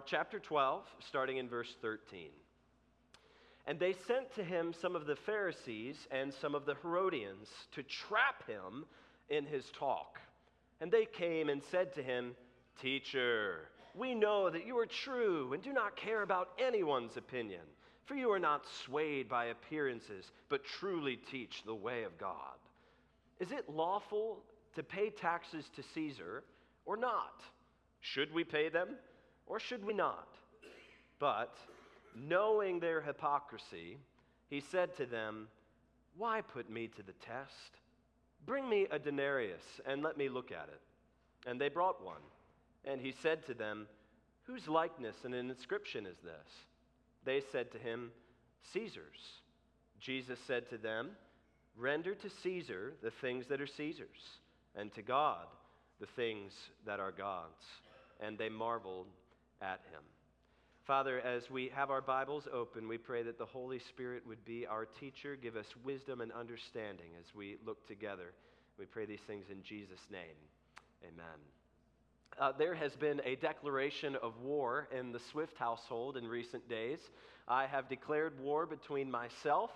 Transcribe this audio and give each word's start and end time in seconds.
Mark 0.00 0.08
chapter 0.08 0.38
12, 0.38 0.82
starting 1.00 1.36
in 1.36 1.46
verse 1.46 1.76
13. 1.82 2.30
And 3.66 3.78
they 3.78 3.92
sent 3.92 4.34
to 4.34 4.42
him 4.42 4.72
some 4.80 4.96
of 4.96 5.04
the 5.04 5.14
Pharisees 5.14 5.94
and 6.10 6.32
some 6.32 6.54
of 6.54 6.64
the 6.64 6.74
Herodians 6.80 7.48
to 7.74 7.82
trap 7.82 8.46
him 8.46 8.86
in 9.28 9.44
his 9.44 9.66
talk. 9.78 10.18
And 10.80 10.90
they 10.90 11.04
came 11.04 11.50
and 11.50 11.60
said 11.70 11.94
to 11.96 12.02
him, 12.02 12.34
Teacher, 12.80 13.68
we 13.94 14.14
know 14.14 14.48
that 14.48 14.66
you 14.66 14.78
are 14.78 14.86
true 14.86 15.52
and 15.52 15.62
do 15.62 15.74
not 15.74 15.96
care 15.96 16.22
about 16.22 16.48
anyone's 16.58 17.18
opinion, 17.18 17.60
for 18.06 18.14
you 18.14 18.30
are 18.30 18.38
not 18.38 18.64
swayed 18.86 19.28
by 19.28 19.46
appearances, 19.46 20.32
but 20.48 20.64
truly 20.64 21.18
teach 21.30 21.62
the 21.66 21.74
way 21.74 22.04
of 22.04 22.16
God. 22.16 22.56
Is 23.38 23.52
it 23.52 23.68
lawful 23.68 24.38
to 24.76 24.82
pay 24.82 25.10
taxes 25.10 25.66
to 25.76 25.82
Caesar 25.92 26.42
or 26.86 26.96
not? 26.96 27.42
Should 28.00 28.32
we 28.32 28.44
pay 28.44 28.70
them 28.70 28.96
or 29.50 29.58
should 29.58 29.84
we 29.84 29.92
not? 29.92 30.28
But, 31.18 31.56
knowing 32.14 32.78
their 32.78 33.00
hypocrisy, 33.00 33.98
he 34.48 34.60
said 34.60 34.96
to 34.96 35.06
them, 35.06 35.48
Why 36.16 36.40
put 36.40 36.70
me 36.70 36.86
to 36.86 37.02
the 37.02 37.12
test? 37.14 37.80
Bring 38.46 38.70
me 38.70 38.86
a 38.92 38.98
denarius 38.98 39.80
and 39.84 40.02
let 40.02 40.16
me 40.16 40.28
look 40.28 40.52
at 40.52 40.68
it. 40.68 40.80
And 41.46 41.60
they 41.60 41.68
brought 41.68 42.04
one. 42.04 42.22
And 42.84 43.00
he 43.00 43.12
said 43.12 43.44
to 43.46 43.54
them, 43.54 43.88
Whose 44.44 44.68
likeness 44.68 45.16
and 45.24 45.34
an 45.34 45.50
inscription 45.50 46.06
is 46.06 46.18
this? 46.22 46.48
They 47.24 47.42
said 47.52 47.72
to 47.72 47.78
him, 47.78 48.12
Caesar's. 48.72 49.40
Jesus 49.98 50.38
said 50.46 50.68
to 50.70 50.78
them, 50.78 51.10
Render 51.76 52.14
to 52.14 52.30
Caesar 52.30 52.94
the 53.02 53.10
things 53.10 53.46
that 53.48 53.60
are 53.60 53.66
Caesar's, 53.66 54.38
and 54.76 54.92
to 54.94 55.02
God 55.02 55.46
the 56.00 56.06
things 56.06 56.52
that 56.86 57.00
are 57.00 57.12
God's. 57.12 57.64
And 58.20 58.38
they 58.38 58.48
marveled 58.48 59.06
at 59.60 59.80
him. 59.90 60.02
Father, 60.86 61.20
as 61.20 61.50
we 61.50 61.70
have 61.74 61.90
our 61.90 62.00
Bibles 62.00 62.48
open, 62.52 62.88
we 62.88 62.98
pray 62.98 63.22
that 63.22 63.38
the 63.38 63.46
Holy 63.46 63.78
Spirit 63.78 64.26
would 64.26 64.44
be 64.44 64.66
our 64.66 64.86
teacher, 64.86 65.36
give 65.40 65.54
us 65.54 65.66
wisdom 65.84 66.20
and 66.20 66.32
understanding 66.32 67.10
as 67.18 67.34
we 67.34 67.58
look 67.64 67.86
together. 67.86 68.32
We 68.78 68.86
pray 68.86 69.06
these 69.06 69.20
things 69.26 69.46
in 69.50 69.62
Jesus' 69.62 70.00
name. 70.10 70.36
Amen. 71.04 71.38
Uh, 72.38 72.52
there 72.58 72.74
has 72.74 72.96
been 72.96 73.20
a 73.24 73.36
declaration 73.36 74.16
of 74.16 74.32
war 74.42 74.88
in 74.96 75.12
the 75.12 75.20
Swift 75.30 75.56
household 75.58 76.16
in 76.16 76.26
recent 76.26 76.68
days. 76.68 76.98
I 77.46 77.66
have 77.66 77.88
declared 77.88 78.40
war 78.40 78.66
between 78.66 79.10
myself 79.10 79.70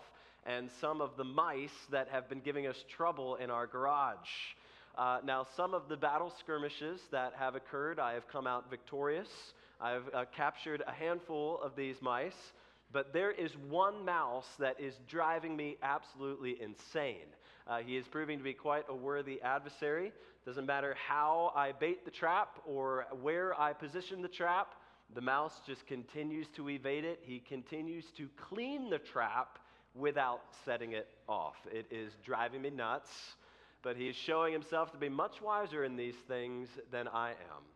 and 0.46 0.70
some 0.80 1.00
of 1.00 1.16
the 1.16 1.24
mice 1.24 1.86
that 1.90 2.08
have 2.08 2.28
been 2.28 2.40
giving 2.40 2.66
us 2.66 2.84
trouble 2.88 3.36
in 3.36 3.50
our 3.50 3.66
garage. 3.66 4.30
Uh, 4.96 5.18
now, 5.24 5.46
some 5.56 5.74
of 5.74 5.88
the 5.88 5.96
battle 5.96 6.32
skirmishes 6.38 7.00
that 7.10 7.32
have 7.38 7.54
occurred, 7.54 7.98
I 7.98 8.14
have 8.14 8.28
come 8.28 8.46
out 8.46 8.70
victorious. 8.70 9.28
I've 9.80 10.08
uh, 10.14 10.24
captured 10.34 10.82
a 10.86 10.92
handful 10.92 11.60
of 11.62 11.76
these 11.76 12.00
mice, 12.00 12.52
but 12.92 13.12
there 13.12 13.30
is 13.30 13.56
one 13.68 14.04
mouse 14.04 14.48
that 14.58 14.80
is 14.80 14.94
driving 15.08 15.56
me 15.56 15.76
absolutely 15.82 16.60
insane. 16.62 17.26
Uh, 17.66 17.78
he 17.78 17.96
is 17.96 18.06
proving 18.06 18.38
to 18.38 18.44
be 18.44 18.52
quite 18.52 18.84
a 18.88 18.94
worthy 18.94 19.40
adversary. 19.42 20.12
Doesn't 20.44 20.66
matter 20.66 20.94
how 21.08 21.52
I 21.56 21.72
bait 21.72 22.04
the 22.04 22.10
trap 22.10 22.60
or 22.66 23.06
where 23.22 23.58
I 23.58 23.72
position 23.72 24.20
the 24.22 24.28
trap, 24.28 24.74
the 25.14 25.20
mouse 25.20 25.60
just 25.66 25.86
continues 25.86 26.48
to 26.56 26.68
evade 26.68 27.04
it. 27.04 27.20
He 27.22 27.38
continues 27.38 28.06
to 28.16 28.28
clean 28.36 28.90
the 28.90 28.98
trap 28.98 29.58
without 29.94 30.42
setting 30.64 30.92
it 30.92 31.08
off. 31.28 31.56
It 31.72 31.86
is 31.90 32.12
driving 32.24 32.62
me 32.62 32.70
nuts, 32.70 33.10
but 33.82 33.96
he 33.96 34.08
is 34.08 34.16
showing 34.16 34.52
himself 34.52 34.90
to 34.92 34.98
be 34.98 35.08
much 35.08 35.40
wiser 35.40 35.84
in 35.84 35.96
these 35.96 36.16
things 36.26 36.68
than 36.90 37.06
I 37.08 37.30
am. 37.30 37.73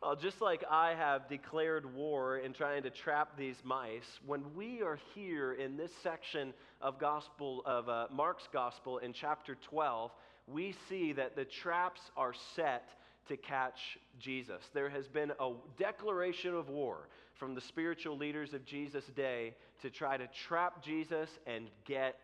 Well, 0.00 0.14
just 0.14 0.40
like 0.40 0.62
I 0.70 0.94
have 0.94 1.28
declared 1.28 1.92
war 1.92 2.38
in 2.38 2.52
trying 2.52 2.84
to 2.84 2.90
trap 2.90 3.36
these 3.36 3.56
mice, 3.64 4.20
when 4.24 4.44
we 4.54 4.80
are 4.80 4.98
here 5.12 5.54
in 5.54 5.76
this 5.76 5.90
section 6.04 6.54
of 6.80 7.00
gospel 7.00 7.62
of 7.66 7.88
uh, 7.88 8.06
Mark's 8.12 8.48
gospel 8.52 8.98
in 8.98 9.12
chapter 9.12 9.56
12, 9.68 10.12
we 10.46 10.76
see 10.88 11.12
that 11.14 11.34
the 11.34 11.44
traps 11.44 12.00
are 12.16 12.32
set 12.54 12.88
to 13.26 13.36
catch 13.36 13.98
Jesus. 14.20 14.62
There 14.72 14.88
has 14.88 15.08
been 15.08 15.32
a 15.40 15.52
declaration 15.76 16.54
of 16.54 16.68
war 16.68 17.08
from 17.34 17.56
the 17.56 17.60
spiritual 17.60 18.16
leaders 18.16 18.54
of 18.54 18.64
Jesus' 18.64 19.04
day 19.16 19.56
to 19.82 19.90
try 19.90 20.16
to 20.16 20.28
trap 20.46 20.82
Jesus 20.82 21.28
and 21.44 21.66
get 21.84 22.20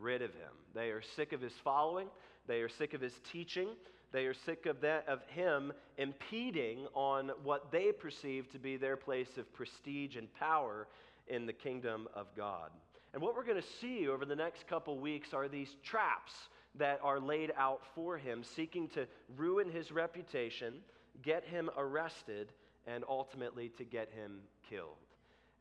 rid 0.00 0.22
of 0.22 0.32
him. 0.32 0.52
They 0.74 0.88
are 0.88 1.02
sick 1.14 1.34
of 1.34 1.42
his 1.42 1.52
following, 1.62 2.08
they 2.46 2.62
are 2.62 2.70
sick 2.70 2.94
of 2.94 3.02
his 3.02 3.12
teaching. 3.30 3.68
They 4.12 4.24
are 4.26 4.34
sick 4.34 4.66
of, 4.66 4.80
that, 4.80 5.06
of 5.06 5.20
him 5.28 5.72
impeding 5.98 6.86
on 6.94 7.30
what 7.42 7.70
they 7.70 7.92
perceive 7.92 8.50
to 8.52 8.58
be 8.58 8.76
their 8.76 8.96
place 8.96 9.36
of 9.36 9.52
prestige 9.52 10.16
and 10.16 10.32
power 10.34 10.88
in 11.26 11.46
the 11.46 11.52
kingdom 11.52 12.08
of 12.14 12.26
God. 12.34 12.70
And 13.12 13.22
what 13.22 13.34
we're 13.34 13.44
going 13.44 13.60
to 13.60 13.68
see 13.80 14.08
over 14.08 14.24
the 14.24 14.36
next 14.36 14.66
couple 14.66 14.98
weeks 14.98 15.32
are 15.32 15.48
these 15.48 15.76
traps 15.82 16.32
that 16.76 17.00
are 17.02 17.20
laid 17.20 17.52
out 17.56 17.82
for 17.94 18.16
him, 18.16 18.42
seeking 18.44 18.88
to 18.88 19.06
ruin 19.36 19.70
his 19.70 19.90
reputation, 19.92 20.74
get 21.22 21.44
him 21.44 21.70
arrested, 21.76 22.52
and 22.86 23.04
ultimately 23.08 23.70
to 23.76 23.84
get 23.84 24.10
him 24.12 24.38
killed. 24.68 24.96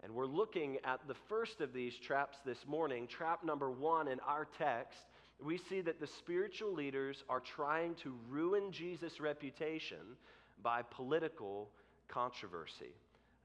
And 0.03 0.13
we're 0.13 0.27
looking 0.27 0.77
at 0.83 0.99
the 1.07 1.15
first 1.27 1.59
of 1.59 1.73
these 1.73 1.95
traps 1.95 2.37
this 2.45 2.65
morning, 2.67 3.07
trap 3.07 3.43
number 3.43 3.71
one 3.71 4.07
in 4.07 4.19
our 4.21 4.47
text. 4.57 4.99
We 5.43 5.59
see 5.69 5.81
that 5.81 5.99
the 5.99 6.07
spiritual 6.19 6.73
leaders 6.73 7.23
are 7.29 7.41
trying 7.55 7.95
to 8.03 8.13
ruin 8.29 8.71
Jesus' 8.71 9.19
reputation 9.19 10.17
by 10.63 10.81
political 10.81 11.69
controversy. 12.07 12.95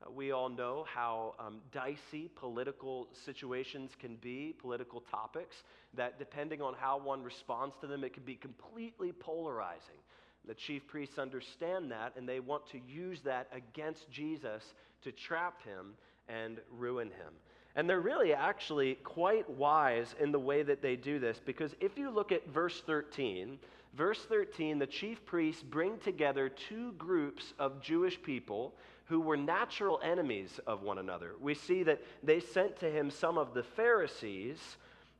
Uh, 0.04 0.10
we 0.10 0.32
all 0.32 0.48
know 0.48 0.84
how 0.92 1.34
um, 1.38 1.60
dicey 1.72 2.30
political 2.34 3.08
situations 3.26 3.90
can 4.00 4.16
be, 4.16 4.54
political 4.58 5.02
topics, 5.10 5.54
that 5.94 6.18
depending 6.18 6.62
on 6.62 6.74
how 6.74 6.98
one 6.98 7.22
responds 7.22 7.74
to 7.80 7.86
them, 7.86 8.04
it 8.04 8.14
can 8.14 8.24
be 8.24 8.36
completely 8.36 9.12
polarizing. 9.12 10.00
The 10.46 10.54
chief 10.54 10.86
priests 10.88 11.18
understand 11.18 11.90
that, 11.90 12.14
and 12.16 12.28
they 12.28 12.40
want 12.40 12.62
to 12.72 12.80
use 12.88 13.20
that 13.24 13.48
against 13.54 14.10
Jesus 14.10 14.62
to 15.04 15.12
trap 15.12 15.62
him 15.62 15.94
and 16.28 16.58
ruin 16.70 17.08
him. 17.08 17.34
And 17.74 17.88
they're 17.88 18.00
really 18.00 18.34
actually 18.34 18.96
quite 18.96 19.48
wise 19.48 20.14
in 20.20 20.30
the 20.30 20.38
way 20.38 20.62
that 20.62 20.82
they 20.82 20.96
do 20.96 21.18
this, 21.18 21.40
because 21.44 21.74
if 21.80 21.96
you 21.96 22.10
look 22.10 22.30
at 22.32 22.46
verse 22.48 22.82
13, 22.84 23.58
verse 23.94 24.20
13, 24.28 24.78
the 24.78 24.86
chief 24.86 25.24
priests 25.24 25.62
bring 25.62 25.98
together 25.98 26.48
two 26.48 26.92
groups 26.92 27.54
of 27.58 27.80
Jewish 27.80 28.20
people 28.22 28.74
who 29.06 29.20
were 29.20 29.36
natural 29.36 30.00
enemies 30.02 30.60
of 30.66 30.82
one 30.82 30.98
another. 30.98 31.32
We 31.40 31.54
see 31.54 31.82
that 31.84 32.02
they 32.22 32.40
sent 32.40 32.78
to 32.80 32.90
him 32.90 33.10
some 33.10 33.38
of 33.38 33.54
the 33.54 33.62
Pharisees 33.62 34.58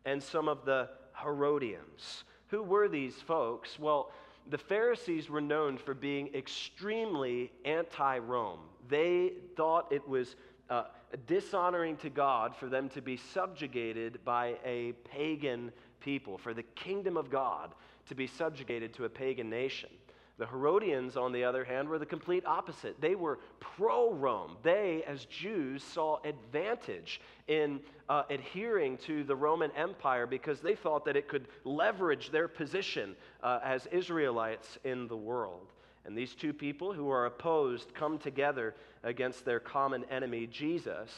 and 0.05 0.23
some 0.23 0.49
of 0.49 0.65
the 0.65 0.89
Herodians. 1.15 2.25
Who 2.49 2.63
were 2.63 2.89
these 2.89 3.15
folks? 3.15 3.79
Well, 3.79 4.13
the 4.49 4.59
Pharisees 4.59 5.31
were 5.31 5.41
known 5.41 5.77
for 5.77 5.95
being 5.95 6.35
extremely 6.35 7.53
anti 7.65 8.19
Rome. 8.19 8.61
They 8.89 9.33
thought 9.57 9.93
it 9.93 10.07
was 10.07 10.37
uh, 10.73 10.85
dishonoring 11.27 11.97
to 11.99 12.09
God 12.09 12.57
for 12.57 12.67
them 12.67 12.89
to 12.91 13.03
be 13.03 13.19
subjugated 13.19 14.25
by 14.25 14.55
a 14.65 14.93
pagan 15.05 15.71
people, 16.01 16.39
for 16.39 16.55
the 16.55 16.63
kingdom 16.63 17.19
of 17.19 17.31
God 17.31 17.75
to 18.09 18.15
be 18.15 18.27
subjugated 18.27 18.95
to 18.95 19.05
a 19.05 19.09
pagan 19.09 19.51
nation. 19.51 19.91
The 20.39 20.47
Herodians, 20.47 21.19
on 21.19 21.31
the 21.31 21.45
other 21.45 21.63
hand, 21.63 21.91
were 21.91 21.99
the 21.99 22.07
complete 22.07 22.47
opposite. 22.47 22.99
They 23.03 23.15
were 23.15 23.39
pro 23.61 24.15
Rome. 24.15 24.57
They, 24.63 25.05
as 25.07 25.27
Jews, 25.27 25.85
saw 25.85 26.21
advantage 26.25 27.21
in 27.49 27.79
uh, 28.09 28.23
adhering 28.31 28.97
to 29.07 29.25
the 29.25 29.37
Roman 29.37 29.71
Empire 29.73 30.27
because 30.27 30.61
they 30.61 30.75
thought 30.75 31.05
that 31.05 31.17
it 31.17 31.29
could 31.29 31.49
leverage 31.65 32.31
their 32.31 32.49
position 32.49 33.15
uh, 33.43 33.61
as 33.63 33.87
Israelites 33.93 34.79
in 34.85 35.07
the 35.07 35.17
world. 35.17 35.71
And 36.05 36.17
these 36.17 36.35
two 36.35 36.53
people 36.53 36.93
who 36.93 37.11
are 37.11 37.27
opposed 37.27 37.95
come 37.95 38.19
together 38.19 38.75
against 39.05 39.45
their 39.45 39.61
common 39.61 40.05
enemy, 40.11 40.47
Jesus. 40.47 41.11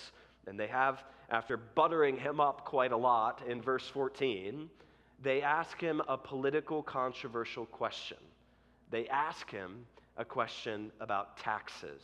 And 0.47 0.59
they 0.59 0.67
have, 0.69 1.03
after 1.31 1.57
buttering 1.57 2.17
him 2.17 2.41
up 2.41 2.65
quite 2.65 2.93
a 2.93 2.97
lot 2.97 3.43
in 3.49 3.63
verse 3.63 3.87
14, 3.89 4.69
they 5.23 5.43
ask 5.43 5.81
him 5.81 6.03
a 6.09 6.19
political 6.19 6.83
controversial 6.83 7.67
question 7.67 8.19
they 8.95 9.09
ask 9.09 9.51
him 9.51 9.87
a 10.17 10.25
question 10.25 10.93
about 11.01 11.37
taxes. 11.39 12.01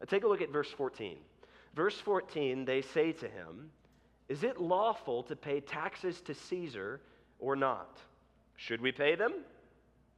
Now 0.00 0.06
take 0.06 0.24
a 0.24 0.26
look 0.26 0.42
at 0.42 0.50
verse 0.50 0.70
14. 0.76 1.16
Verse 1.76 1.96
14, 2.00 2.64
they 2.64 2.82
say 2.82 3.12
to 3.12 3.28
him, 3.28 3.70
Is 4.28 4.42
it 4.42 4.60
lawful 4.60 5.22
to 5.24 5.36
pay 5.36 5.60
taxes 5.60 6.20
to 6.22 6.34
Caesar 6.34 7.00
or 7.38 7.54
not? 7.54 7.98
Should 8.56 8.80
we 8.80 8.90
pay 8.90 9.14
them 9.14 9.32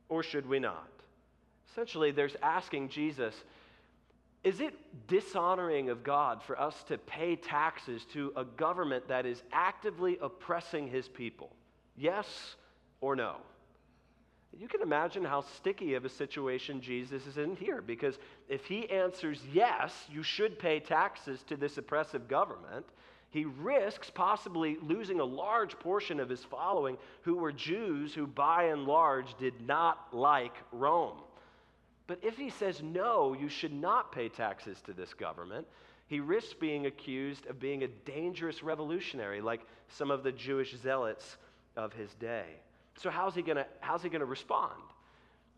or 0.09 0.23
should 0.23 0.47
we 0.47 0.59
not? 0.59 0.89
Essentially, 1.71 2.13
there's 2.13 2.37
asking 2.43 2.89
Jesus, 2.89 3.35
Is 4.47 4.61
it 4.61 4.75
dishonoring 5.09 5.91
of 5.91 6.05
God 6.05 6.41
for 6.41 6.57
us 6.57 6.85
to 6.85 6.99
pay 6.99 7.35
taxes 7.35 8.07
to 8.13 8.33
a 8.37 8.45
government 8.45 9.09
that 9.09 9.27
is 9.27 9.43
actively 9.53 10.19
oppressing 10.23 10.87
his 10.87 11.09
people? 11.09 11.51
Yes 11.97 12.55
or 13.01 13.17
no? 13.17 13.39
You 14.57 14.69
can 14.69 14.83
imagine 14.83 15.25
how 15.25 15.41
sticky 15.41 15.95
of 15.95 16.05
a 16.05 16.09
situation 16.09 16.81
Jesus 16.81 17.27
is 17.27 17.39
in 17.39 17.57
here 17.57 17.83
because 17.83 18.21
if 18.49 18.65
he 18.67 18.89
answers 18.89 19.41
yes, 19.53 19.93
you 20.09 20.23
should 20.23 20.61
pay 20.61 20.79
taxes 20.79 21.43
to 21.49 21.57
this 21.57 21.77
oppressive 21.77 22.29
government, 22.29 22.87
he 23.31 23.47
risks 23.47 24.13
possibly 24.15 24.77
losing 24.81 25.19
a 25.19 25.25
large 25.25 25.77
portion 25.81 26.21
of 26.21 26.29
his 26.29 26.45
following 26.45 26.99
who 27.23 27.35
were 27.35 27.51
Jews 27.51 28.15
who, 28.15 28.29
by 28.29 28.67
and 28.67 28.85
large, 28.85 29.37
did 29.39 29.67
not 29.67 30.07
like 30.13 30.55
Rome. 30.71 31.19
But 32.07 32.21
if 32.23 32.37
he 32.37 32.51
says 32.51 32.83
no, 32.83 33.35
you 33.35 33.49
should 33.49 33.73
not 33.73 34.13
pay 34.13 34.29
taxes 34.29 34.79
to 34.87 34.93
this 34.93 35.13
government, 35.15 35.67
he 36.07 36.21
risks 36.21 36.55
being 36.55 36.87
accused 36.87 37.47
of 37.47 37.59
being 37.59 37.83
a 37.83 37.89
dangerous 37.89 38.63
revolutionary 38.63 39.41
like 39.41 39.61
some 39.89 40.11
of 40.11 40.23
the 40.23 40.31
Jewish 40.31 40.77
zealots 40.77 41.37
of 41.77 41.93
his 41.93 42.15
day. 42.15 42.45
So, 42.99 43.11
how's 43.11 43.35
he 43.35 43.43
going 43.43 43.59
to 43.59 44.25
respond? 44.25 44.81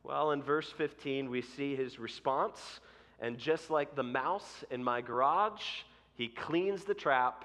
Well, 0.03 0.31
in 0.31 0.43
verse 0.43 0.71
15, 0.71 1.29
we 1.29 1.43
see 1.43 1.77
his 1.77 1.99
response. 1.99 2.81
And 3.21 3.37
just 3.37 3.69
like 3.69 3.95
the 3.95 4.03
mouse 4.03 4.65
in 4.71 4.83
my 4.83 5.03
garage, 5.03 5.63
he 6.15 6.29
cleans 6.29 6.85
the 6.85 6.95
trap 6.95 7.45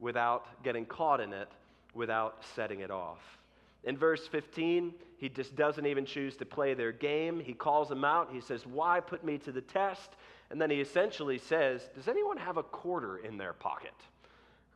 without 0.00 0.62
getting 0.64 0.86
caught 0.86 1.20
in 1.20 1.32
it, 1.32 1.48
without 1.94 2.42
setting 2.56 2.80
it 2.80 2.90
off. 2.90 3.38
In 3.84 3.96
verse 3.96 4.26
15, 4.26 4.92
he 5.16 5.28
just 5.28 5.56
doesn't 5.56 5.86
even 5.86 6.04
choose 6.04 6.36
to 6.36 6.46
play 6.46 6.74
their 6.74 6.92
game. 6.92 7.40
He 7.40 7.54
calls 7.54 7.88
them 7.88 8.04
out. 8.04 8.30
He 8.32 8.40
says, 8.40 8.66
Why 8.66 9.00
put 9.00 9.24
me 9.24 9.38
to 9.38 9.52
the 9.52 9.60
test? 9.60 10.10
And 10.50 10.60
then 10.60 10.70
he 10.70 10.80
essentially 10.80 11.38
says, 11.38 11.88
Does 11.94 12.08
anyone 12.08 12.36
have 12.36 12.56
a 12.56 12.62
quarter 12.62 13.18
in 13.18 13.38
their 13.38 13.52
pocket? 13.52 13.94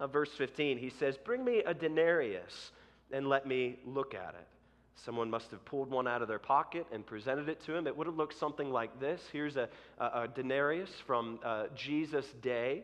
Uh, 0.00 0.06
verse 0.06 0.30
15, 0.30 0.78
he 0.78 0.90
says, 0.90 1.16
Bring 1.16 1.44
me 1.44 1.62
a 1.64 1.74
denarius 1.74 2.72
and 3.12 3.28
let 3.28 3.46
me 3.46 3.78
look 3.84 4.14
at 4.14 4.34
it. 4.34 4.46
Someone 4.96 5.28
must 5.28 5.50
have 5.50 5.64
pulled 5.64 5.90
one 5.90 6.06
out 6.06 6.22
of 6.22 6.28
their 6.28 6.38
pocket 6.38 6.86
and 6.92 7.04
presented 7.04 7.48
it 7.48 7.60
to 7.64 7.74
him. 7.74 7.86
It 7.86 7.96
would 7.96 8.06
have 8.06 8.16
looked 8.16 8.38
something 8.38 8.70
like 8.70 9.00
this. 9.00 9.22
Here's 9.32 9.56
a, 9.56 9.68
a, 9.98 10.04
a 10.04 10.28
denarius 10.28 10.90
from 11.06 11.40
uh, 11.44 11.64
Jesus' 11.74 12.32
day. 12.42 12.82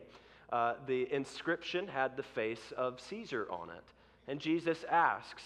Uh, 0.51 0.73
the 0.85 1.11
inscription 1.11 1.87
had 1.87 2.17
the 2.17 2.23
face 2.23 2.73
of 2.77 2.99
Caesar 3.01 3.47
on 3.49 3.69
it. 3.69 3.83
And 4.27 4.39
Jesus 4.39 4.83
asks, 4.89 5.41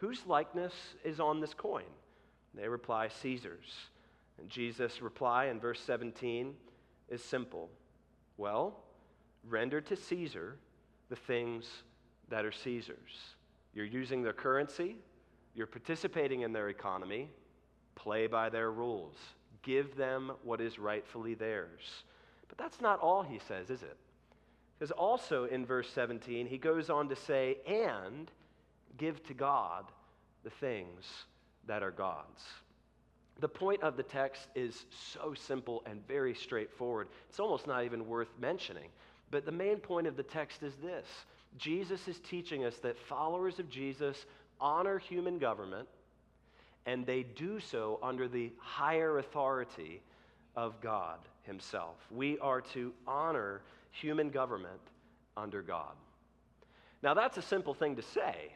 Whose 0.00 0.26
likeness 0.26 0.72
is 1.04 1.20
on 1.20 1.40
this 1.40 1.52
coin? 1.52 1.84
They 2.54 2.66
reply, 2.66 3.08
Caesar's. 3.20 3.74
And 4.38 4.48
Jesus' 4.48 5.02
reply 5.02 5.46
in 5.46 5.60
verse 5.60 5.80
17 5.80 6.54
is 7.10 7.22
simple. 7.22 7.68
Well, 8.38 8.82
render 9.46 9.82
to 9.82 9.96
Caesar 9.96 10.56
the 11.10 11.16
things 11.16 11.66
that 12.30 12.46
are 12.46 12.52
Caesar's. 12.52 12.96
You're 13.74 13.84
using 13.84 14.22
their 14.22 14.32
currency, 14.32 14.96
you're 15.54 15.66
participating 15.66 16.40
in 16.40 16.52
their 16.54 16.70
economy, 16.70 17.28
play 17.94 18.26
by 18.26 18.48
their 18.48 18.70
rules. 18.70 19.16
Give 19.62 19.94
them 19.96 20.32
what 20.42 20.62
is 20.62 20.78
rightfully 20.78 21.34
theirs. 21.34 22.04
But 22.48 22.56
that's 22.56 22.80
not 22.80 23.00
all 23.00 23.22
he 23.22 23.38
says, 23.46 23.68
is 23.68 23.82
it? 23.82 23.98
Because 24.78 24.92
also 24.92 25.44
in 25.44 25.66
verse 25.66 25.90
17, 25.90 26.46
he 26.46 26.56
goes 26.56 26.88
on 26.88 27.10
to 27.10 27.16
say, 27.16 27.58
and 27.66 28.30
give 29.00 29.24
to 29.24 29.34
God 29.34 29.86
the 30.44 30.50
things 30.50 31.04
that 31.66 31.82
are 31.82 31.90
God's. 31.90 32.44
The 33.40 33.48
point 33.48 33.82
of 33.82 33.96
the 33.96 34.02
text 34.02 34.48
is 34.54 34.84
so 35.14 35.32
simple 35.34 35.82
and 35.86 36.06
very 36.06 36.34
straightforward. 36.34 37.08
It's 37.30 37.40
almost 37.40 37.66
not 37.66 37.84
even 37.84 38.06
worth 38.06 38.28
mentioning. 38.38 38.90
But 39.30 39.46
the 39.46 39.52
main 39.52 39.78
point 39.78 40.06
of 40.06 40.16
the 40.16 40.22
text 40.22 40.62
is 40.62 40.74
this 40.82 41.06
Jesus 41.56 42.06
is 42.06 42.20
teaching 42.20 42.64
us 42.64 42.76
that 42.78 42.98
followers 42.98 43.58
of 43.58 43.70
Jesus 43.70 44.26
honor 44.60 44.98
human 44.98 45.38
government, 45.38 45.88
and 46.84 47.06
they 47.06 47.22
do 47.22 47.58
so 47.60 47.98
under 48.02 48.28
the 48.28 48.52
higher 48.58 49.18
authority 49.18 50.02
of 50.54 50.78
God 50.82 51.18
Himself. 51.44 51.96
We 52.10 52.38
are 52.40 52.60
to 52.72 52.92
honor 53.06 53.62
human 53.90 54.28
government 54.28 54.80
under 55.36 55.62
God. 55.62 55.94
Now, 57.02 57.14
that's 57.14 57.38
a 57.38 57.42
simple 57.42 57.72
thing 57.72 57.96
to 57.96 58.02
say, 58.02 58.52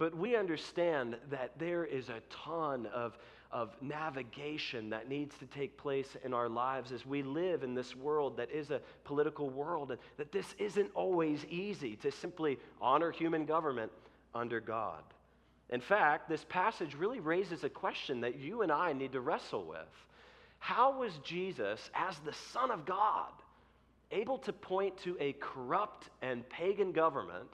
but 0.00 0.16
we 0.16 0.34
understand 0.34 1.14
that 1.30 1.52
there 1.58 1.84
is 1.84 2.08
a 2.08 2.22
ton 2.30 2.86
of, 2.86 3.18
of 3.52 3.76
navigation 3.82 4.88
that 4.88 5.10
needs 5.10 5.36
to 5.36 5.44
take 5.44 5.76
place 5.76 6.16
in 6.24 6.32
our 6.32 6.48
lives 6.48 6.90
as 6.90 7.04
we 7.04 7.22
live 7.22 7.62
in 7.62 7.74
this 7.74 7.94
world 7.94 8.38
that 8.38 8.50
is 8.50 8.70
a 8.70 8.80
political 9.04 9.50
world, 9.50 9.90
and 9.90 10.00
that 10.16 10.32
this 10.32 10.54
isn't 10.58 10.90
always 10.94 11.44
easy 11.50 11.96
to 11.96 12.10
simply 12.10 12.58
honor 12.80 13.10
human 13.10 13.44
government 13.44 13.92
under 14.34 14.58
God. 14.58 15.02
In 15.68 15.82
fact, 15.82 16.30
this 16.30 16.46
passage 16.48 16.94
really 16.94 17.20
raises 17.20 17.62
a 17.62 17.68
question 17.68 18.22
that 18.22 18.38
you 18.38 18.62
and 18.62 18.72
I 18.72 18.94
need 18.94 19.12
to 19.12 19.20
wrestle 19.20 19.66
with. 19.66 20.06
How 20.60 20.98
was 20.98 21.12
Jesus, 21.22 21.90
as 21.92 22.18
the 22.20 22.32
Son 22.32 22.70
of 22.70 22.86
God, 22.86 23.32
able 24.12 24.38
to 24.38 24.52
point 24.54 24.96
to 25.02 25.18
a 25.20 25.34
corrupt 25.34 26.08
and 26.22 26.48
pagan 26.48 26.90
government 26.90 27.50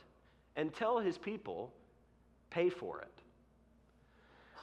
and 0.55 0.73
tell 0.73 1.01
his 1.01 1.19
people, 1.19 1.73
pay 2.51 2.69
for 2.69 3.01
it. 3.01 3.17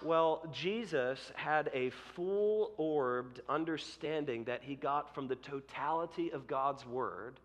Well, 0.03 0.45
Jesus 0.51 1.31
had 1.35 1.69
a 1.73 1.91
full 2.15 2.73
orbed 2.77 3.39
understanding 3.47 4.43
that 4.45 4.61
he 4.61 4.75
got 4.75 5.15
from 5.15 5.27
the 5.27 5.37
totality 5.37 6.31
of 6.31 6.45
God's 6.45 6.85
word. 6.85 7.39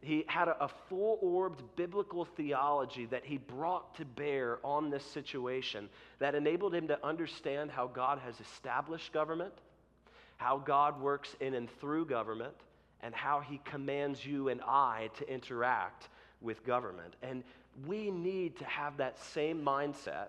He 0.00 0.24
had 0.28 0.46
a, 0.46 0.68
full 0.88 1.18
orbed 1.20 1.62
biblical 1.74 2.24
theology 2.24 3.06
that 3.06 3.24
he 3.24 3.38
brought 3.38 3.96
to 3.96 4.04
bear 4.04 4.60
on 4.62 4.88
this 4.88 5.04
situation 5.04 5.88
that 6.20 6.36
enabled 6.36 6.74
him 6.74 6.86
to 6.88 7.04
understand 7.04 7.72
how 7.72 7.88
God 7.88 8.20
has 8.20 8.38
established 8.38 9.12
government, 9.12 9.54
how 10.36 10.58
God 10.58 11.00
works 11.00 11.34
in 11.40 11.54
and 11.54 11.68
through 11.80 12.06
government, 12.06 12.54
and 13.02 13.14
how 13.14 13.40
he 13.40 13.60
commands 13.64 14.24
you 14.24 14.48
and 14.48 14.60
I 14.62 15.10
to 15.18 15.28
interact 15.32 16.08
with 16.40 16.64
government. 16.64 17.14
And 17.22 17.42
we 17.84 18.10
need 18.10 18.56
to 18.58 18.64
have 18.64 18.96
that 18.98 19.18
same 19.18 19.62
mindset, 19.62 20.28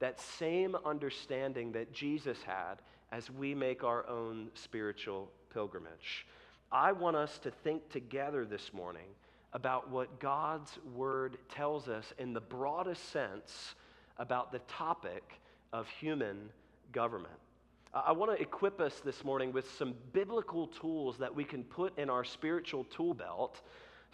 that 0.00 0.20
same 0.20 0.76
understanding 0.84 1.72
that 1.72 1.92
Jesus 1.92 2.42
had 2.42 2.76
as 3.12 3.30
we 3.30 3.54
make 3.54 3.84
our 3.84 4.08
own 4.08 4.48
spiritual 4.54 5.30
pilgrimage. 5.52 6.26
I 6.72 6.92
want 6.92 7.16
us 7.16 7.38
to 7.38 7.50
think 7.50 7.88
together 7.90 8.44
this 8.44 8.72
morning 8.72 9.06
about 9.52 9.88
what 9.88 10.18
God's 10.18 10.76
word 10.94 11.38
tells 11.48 11.88
us 11.88 12.12
in 12.18 12.32
the 12.32 12.40
broadest 12.40 13.10
sense 13.10 13.76
about 14.18 14.50
the 14.50 14.58
topic 14.60 15.40
of 15.72 15.88
human 15.88 16.50
government. 16.92 17.34
I 17.94 18.10
want 18.10 18.36
to 18.36 18.42
equip 18.42 18.80
us 18.80 19.00
this 19.04 19.22
morning 19.22 19.52
with 19.52 19.70
some 19.78 19.94
biblical 20.12 20.66
tools 20.66 21.16
that 21.18 21.32
we 21.32 21.44
can 21.44 21.62
put 21.62 21.96
in 21.96 22.10
our 22.10 22.24
spiritual 22.24 22.82
tool 22.84 23.14
belt 23.14 23.62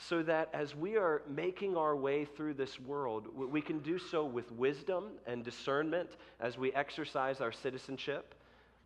so 0.08 0.22
that 0.22 0.48
as 0.54 0.74
we 0.74 0.96
are 0.96 1.22
making 1.28 1.76
our 1.76 1.94
way 1.94 2.24
through 2.24 2.54
this 2.54 2.80
world, 2.80 3.28
we 3.34 3.60
can 3.60 3.80
do 3.80 3.98
so 3.98 4.24
with 4.24 4.50
wisdom 4.52 5.10
and 5.26 5.44
discernment 5.44 6.10
as 6.40 6.56
we 6.56 6.72
exercise 6.72 7.40
our 7.40 7.52
citizenship. 7.52 8.34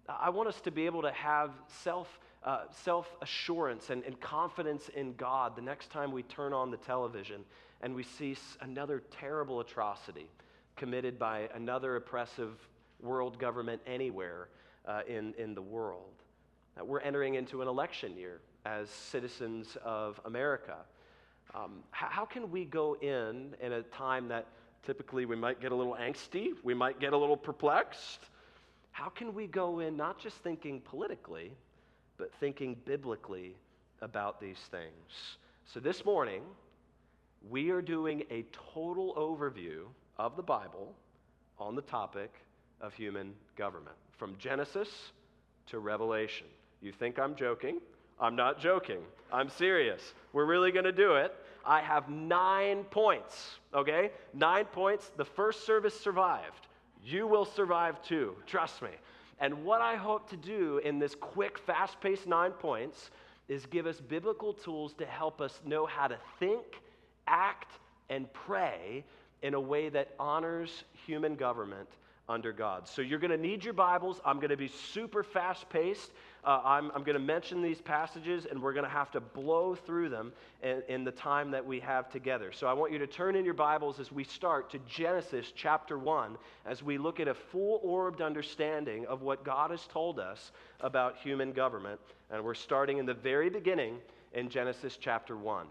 I 0.09 0.31
want 0.31 0.49
us 0.49 0.61
to 0.63 0.71
be 0.71 0.87
able 0.87 1.03
to 1.03 1.13
have 1.13 1.53
self, 1.69 2.19
uh, 2.43 2.63
self 2.71 3.17
assurance 3.23 3.91
and, 3.91 4.03
and 4.05 4.21
confidence 4.21 4.91
in 4.91 5.15
God 5.15 5.55
the 5.55 5.63
next 5.63 5.91
time 5.91 6.11
we 6.11 6.25
turn 6.25 6.53
on 6.53 6.71
the 6.71 6.77
television 6.79 7.45
and 7.81 7.95
we 7.95 8.03
see 8.03 8.37
another 8.61 9.03
terrible 9.11 9.61
atrocity 9.61 10.29
committed 10.75 11.19
by 11.19 11.49
another 11.55 11.97
oppressive 11.97 12.59
world 13.01 13.39
government 13.39 13.81
anywhere 13.87 14.49
uh, 14.87 15.03
in, 15.07 15.33
in 15.39 15.55
the 15.55 15.63
world. 15.63 16.13
Uh, 16.79 16.85
we're 16.85 17.01
entering 17.01 17.35
into 17.35 17.63
an 17.63 17.69
election 17.69 18.17
year 18.17 18.41
as 18.67 18.89
citizens 18.91 19.77
of 19.85 20.21
America. 20.25 20.77
Um, 21.55 21.85
how, 21.93 22.09
how 22.09 22.25
can 22.25 22.51
we 22.51 22.65
go 22.65 22.97
in 23.01 23.55
in 23.61 23.73
a 23.73 23.83
time 23.83 24.29
that 24.29 24.47
typically 24.85 25.25
we 25.25 25.37
might 25.37 25.61
get 25.61 25.73
a 25.73 25.75
little 25.75 25.97
angsty, 26.01 26.49
we 26.65 26.75
might 26.75 26.99
get 26.99 27.13
a 27.13 27.17
little 27.17 27.37
perplexed? 27.37 28.21
How 28.91 29.09
can 29.09 29.35
we 29.35 29.47
go 29.47 29.81
in 29.81 29.97
not 29.97 30.19
just 30.19 30.37
thinking 30.39 30.81
politically, 30.81 31.53
but 32.17 32.31
thinking 32.41 32.77
biblically 32.85 33.57
about 34.03 34.41
these 34.41 34.59
things? 34.71 35.39
So 35.67 35.81
this 35.81 36.05
morning, 36.05 36.43
we 37.49 37.71
are 37.71 37.83
doing 37.83 38.25
a 38.31 38.45
total 38.73 39.15
overview 39.15 39.85
of 40.19 40.37
the 40.37 40.43
Bible 40.43 40.95
on 41.59 41.77
the 41.77 41.83
topic 41.83 42.33
of 42.81 42.95
human 42.95 43.33
government, 43.57 43.97
from 44.19 44.37
Genesis 44.39 44.89
to 45.67 45.79
Revelation. 45.79 46.47
You 46.83 46.93
think 46.93 47.19
I'm 47.19 47.37
joking? 47.37 47.81
I'm 48.21 48.37
not 48.37 48.61
joking. 48.61 49.01
I'm 49.33 49.49
serious. 49.49 50.01
We're 50.33 50.45
really 50.45 50.71
going 50.71 50.85
to 50.85 50.93
do 50.93 51.15
it. 51.15 51.35
I 51.67 51.81
have 51.81 52.09
nine 52.09 52.85
points, 52.85 53.59
okay? 53.75 54.11
Nine 54.33 54.67
points. 54.67 55.11
The 55.17 55.25
first 55.25 55.67
service 55.67 55.99
survived. 55.99 56.69
You 57.03 57.27
will 57.27 57.45
survive 57.45 58.03
too, 58.03 58.35
trust 58.47 58.83
me. 58.83 58.91
And 59.41 59.65
what 59.65 59.81
I 59.81 59.97
hope 59.97 60.31
to 60.31 60.37
do 60.37 60.79
in 60.79 60.99
this 60.99 61.15
quick, 61.15 61.59
fast 61.59 62.01
paced 62.01 62.27
nine 62.27 62.53
points 62.53 63.11
is 63.49 63.67
give 63.67 63.87
us 63.87 64.01
biblical 64.01 64.53
tools 64.53 64.95
to 64.95 65.07
help 65.07 65.41
us 65.41 65.61
know 65.67 65.87
how 65.87 66.07
to 66.07 66.17
think, 66.39 66.65
act, 67.27 67.73
and 68.09 68.33
pray 68.33 69.05
in 69.43 69.55
a 69.55 69.61
way 69.61 69.89
that 69.91 70.15
honors 70.19 70.85
human 71.07 71.35
government 71.35 71.89
under 72.29 72.53
God. 72.53 72.89
So 72.89 73.03
you're 73.03 73.19
going 73.19 73.31
to 73.31 73.37
need 73.37 73.65
your 73.65 73.75
Bibles. 73.75 74.21
I'm 74.25 74.37
going 74.37 74.51
to 74.51 74.57
be 74.57 74.69
super 74.69 75.23
fast 75.23 75.69
paced. 75.69 76.13
Uh, 76.45 76.61
I'm, 76.63 76.91
I'm 76.95 77.05
going 77.05 77.15
to 77.15 77.25
mention 77.25 77.63
these 77.63 77.81
passages, 77.81 78.47
and 78.51 78.61
we're 78.61 78.75
going 78.75 78.85
to 78.85 78.91
have 78.91 79.11
to 79.13 79.21
blow 79.21 79.75
through 79.75 80.11
them 80.11 80.33
in, 80.63 80.83
in 80.89 81.05
the 81.05 81.11
time 81.11 81.51
that 81.53 81.65
we 81.65 81.81
have 81.81 82.11
together. 82.11 82.53
So 82.53 82.67
I 82.67 82.75
want 82.75 82.93
you 82.93 82.99
to 82.99 83.07
turn 83.07 83.35
in 83.35 83.47
your 83.47 83.55
Bibles 83.55 83.99
as 83.99 84.13
we 84.13 84.25
start 84.25 84.71
to 84.73 84.79
Genesis 84.81 85.53
chapter 85.57 85.99
1, 85.99 86.37
as 86.67 86.83
we 86.83 86.99
look 86.99 87.19
at 87.19 87.29
a 87.29 87.35
full 87.35 87.81
orbed 87.83 88.21
understanding 88.21 89.07
of 89.07 89.23
what 89.23 89.43
God 89.43 89.71
has 89.71 89.87
told 89.87 90.19
us 90.19 90.53
about 90.81 91.17
human 91.17 91.53
government. 91.53 91.99
And 92.31 92.45
we're 92.45 92.53
starting 92.53 92.99
in 92.99 93.07
the 93.07 93.15
very 93.15 93.49
beginning 93.49 93.97
in 94.35 94.51
Genesis 94.51 94.99
chapter 95.01 95.39
1. 95.39 95.67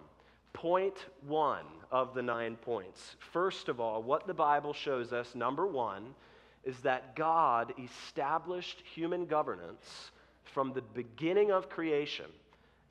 Point 0.54 1.06
one 1.28 1.66
of 1.92 2.16
the 2.16 2.22
nine 2.22 2.56
points. 2.56 3.16
First 3.32 3.70
of 3.70 3.80
all, 3.80 4.02
what 4.02 4.26
the 4.26 4.34
Bible 4.34 4.74
shows 4.74 5.14
us, 5.14 5.36
number 5.36 5.68
one, 5.68 6.16
is 6.64 6.80
that 6.80 7.16
God 7.16 7.74
established 7.78 8.82
human 8.96 9.26
governance 9.26 10.12
from 10.44 10.74
the 10.74 10.82
beginning 10.82 11.52
of 11.52 11.70
creation 11.70 12.26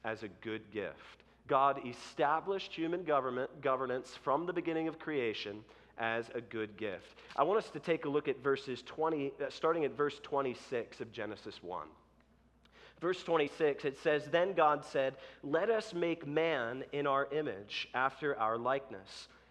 as 0.04 0.22
a 0.22 0.28
good 0.28 0.62
gift. 0.70 1.22
God 1.48 1.80
established 1.86 2.72
human 2.74 3.04
government, 3.04 3.50
governance 3.60 4.16
from 4.22 4.46
the 4.46 4.52
beginning 4.52 4.88
of 4.88 4.98
creation 4.98 5.64
as 5.98 6.30
a 6.34 6.40
good 6.40 6.76
gift. 6.76 7.20
I 7.36 7.42
want 7.42 7.58
us 7.58 7.70
to 7.70 7.80
take 7.80 8.04
a 8.04 8.08
look 8.08 8.28
at 8.28 8.42
verses 8.42 8.82
20, 8.82 9.32
uh, 9.40 9.50
starting 9.50 9.84
at 9.84 9.96
verse 9.96 10.18
26 10.22 11.00
of 11.00 11.12
Genesis 11.12 11.62
1. 11.62 11.86
Verse 13.00 13.22
26, 13.24 13.84
it 13.84 13.98
says, 13.98 14.26
Then 14.30 14.52
God 14.52 14.84
said, 14.84 15.16
Let 15.42 15.70
us 15.70 15.92
make 15.92 16.26
man 16.26 16.84
in 16.92 17.06
our 17.06 17.28
image, 17.32 17.88
after 17.94 18.38
our 18.38 18.56
likeness 18.56 19.28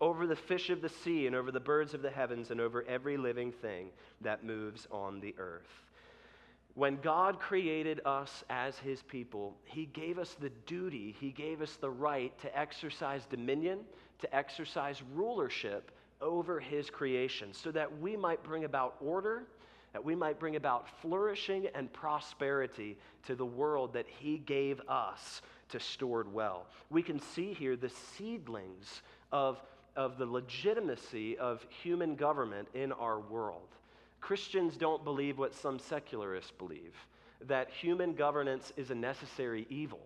over 0.00 0.26
the 0.26 0.36
fish 0.36 0.70
of 0.70 0.80
the 0.80 0.88
sea 0.88 1.26
and 1.26 1.36
over 1.36 1.50
the 1.52 1.60
birds 1.60 1.94
of 1.94 2.02
the 2.02 2.10
heavens 2.10 2.50
and 2.50 2.60
over 2.60 2.84
every 2.88 3.16
living 3.16 3.52
thing 3.52 3.90
that 4.20 4.44
moves 4.44 4.86
on 4.90 5.20
the 5.20 5.34
earth. 5.38 5.84
When 6.74 6.96
God 7.02 7.40
created 7.40 8.00
us 8.04 8.44
as 8.48 8.78
his 8.78 9.02
people, 9.02 9.56
he 9.64 9.86
gave 9.86 10.18
us 10.18 10.36
the 10.40 10.50
duty, 10.66 11.14
he 11.18 11.30
gave 11.30 11.60
us 11.60 11.76
the 11.76 11.90
right 11.90 12.38
to 12.40 12.58
exercise 12.58 13.26
dominion, 13.26 13.80
to 14.20 14.34
exercise 14.34 15.02
rulership 15.14 15.90
over 16.20 16.60
his 16.60 16.88
creation, 16.88 17.52
so 17.52 17.70
that 17.72 18.00
we 18.00 18.16
might 18.16 18.42
bring 18.42 18.64
about 18.64 18.96
order, 19.00 19.44
that 19.92 20.04
we 20.04 20.14
might 20.14 20.38
bring 20.38 20.56
about 20.56 20.88
flourishing 21.00 21.66
and 21.74 21.92
prosperity 21.92 22.96
to 23.26 23.34
the 23.34 23.44
world 23.44 23.92
that 23.92 24.06
he 24.06 24.38
gave 24.38 24.80
us 24.88 25.42
to 25.70 25.80
steward 25.80 26.32
well. 26.32 26.66
We 26.88 27.02
can 27.02 27.20
see 27.20 27.52
here 27.52 27.76
the 27.76 27.90
seedlings 27.90 29.02
of 29.32 29.60
of 29.96 30.18
the 30.18 30.26
legitimacy 30.26 31.36
of 31.38 31.64
human 31.82 32.14
government 32.14 32.68
in 32.74 32.92
our 32.92 33.20
world. 33.20 33.68
Christians 34.20 34.76
don't 34.76 35.04
believe 35.04 35.38
what 35.38 35.54
some 35.54 35.78
secularists 35.78 36.52
believe 36.58 36.94
that 37.46 37.70
human 37.70 38.12
governance 38.12 38.72
is 38.76 38.90
a 38.90 38.94
necessary 38.94 39.66
evil. 39.70 40.00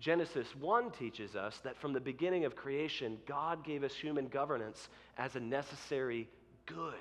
Genesis 0.00 0.48
1 0.56 0.90
teaches 0.90 1.36
us 1.36 1.58
that 1.58 1.76
from 1.76 1.92
the 1.92 2.00
beginning 2.00 2.44
of 2.44 2.56
creation, 2.56 3.18
God 3.26 3.64
gave 3.64 3.84
us 3.84 3.94
human 3.94 4.26
governance 4.26 4.88
as 5.16 5.36
a 5.36 5.40
necessary 5.40 6.28
good. 6.66 6.94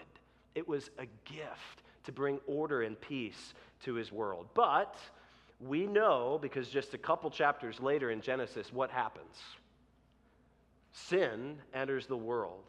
It 0.56 0.68
was 0.68 0.92
a 1.00 1.08
gift 1.26 1.84
to 2.06 2.12
bring 2.12 2.40
order 2.46 2.84
and 2.84 3.00
peace 3.02 3.56
to 3.86 3.96
his 3.96 4.12
world. 4.12 4.48
But 4.54 4.96
we 5.60 5.88
know, 5.88 6.38
because 6.42 6.70
just 6.70 6.94
a 6.94 6.98
couple 6.98 7.30
chapters 7.32 7.80
later 7.80 8.12
in 8.12 8.22
Genesis, 8.22 8.72
what 8.72 8.92
happens 8.92 9.36
sin 10.94 11.58
enters 11.74 12.08
the 12.08 12.18
world 12.18 12.64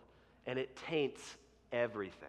and 0.47 0.59
it 0.59 0.77
taints 0.89 1.37
everything, 1.73 2.29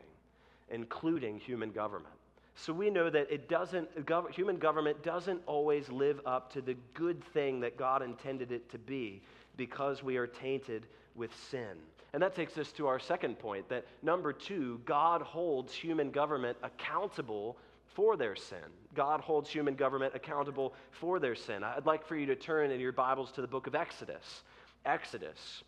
including 0.69 1.39
human 1.39 1.71
government. 1.71 2.13
So 2.55 2.71
we 2.71 2.89
know 2.89 3.09
that 3.09 3.29
it 3.29 3.49
doesn't, 3.49 3.89
human 4.33 4.57
government 4.57 5.03
doesn't 5.03 5.41
always 5.45 5.89
live 5.89 6.21
up 6.25 6.53
to 6.53 6.61
the 6.61 6.75
good 6.93 7.21
thing 7.33 7.59
that 7.61 7.77
God 7.77 8.01
intended 8.01 8.51
it 8.51 8.69
to 8.71 8.77
be 8.77 9.21
because 9.57 10.03
we 10.03 10.15
are 10.17 10.27
tainted 10.27 10.87
with 11.15 11.31
sin. 11.49 11.77
And 12.13 12.23
that 12.23 12.33
takes 12.33 12.57
us 12.57 12.71
to 12.73 12.87
our 12.87 12.97
second 12.97 13.39
point 13.39 13.67
that 13.67 13.85
number 14.01 14.31
two, 14.31 14.79
God 14.85 15.21
holds 15.21 15.73
human 15.73 16.11
government 16.11 16.57
accountable 16.63 17.57
for 17.87 18.15
their 18.15 18.37
sin. 18.37 18.57
God 18.93 19.19
holds 19.19 19.49
human 19.49 19.75
government 19.75 20.13
accountable 20.15 20.73
for 20.91 21.19
their 21.19 21.35
sin. 21.35 21.61
I'd 21.61 21.85
like 21.85 22.05
for 22.05 22.15
you 22.15 22.25
to 22.27 22.35
turn 22.35 22.71
in 22.71 22.79
your 22.79 22.93
Bibles 22.93 23.33
to 23.33 23.41
the 23.41 23.47
book 23.47 23.67
of 23.67 23.75
Exodus. 23.75 24.43
Exodus. 24.85 25.63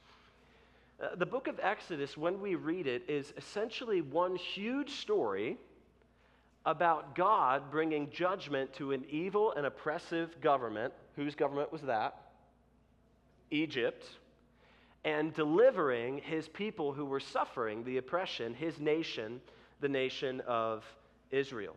Uh, 1.01 1.16
the 1.16 1.25
book 1.25 1.48
of 1.48 1.60
Exodus, 1.62 2.18
when 2.18 2.42
we 2.42 2.56
read 2.56 2.88
it, 2.88 3.04
is 3.08 3.34
essentially 3.38 4.01
one 4.01 4.36
huge 4.36 4.92
story 4.92 5.58
about 6.66 7.16
God 7.16 7.70
bringing 7.70 8.10
judgment 8.10 8.74
to 8.74 8.92
an 8.92 9.06
evil 9.10 9.54
and 9.54 9.66
oppressive 9.66 10.42
government. 10.42 10.94
Whose 11.16 11.36
government 11.36 11.72
was 11.72 11.84
that? 11.84 12.20
Egypt. 13.51 14.06
And 15.06 15.34
delivering 15.34 16.18
his 16.18 16.50
people 16.50 16.92
who 16.94 17.06
were 17.06 17.20
suffering 17.20 17.84
the 17.84 17.98
oppression, 17.98 18.54
his 18.56 18.80
nation, 18.80 19.39
the 19.80 19.88
nation 19.88 20.42
of 20.48 20.84
Israel. 21.30 21.75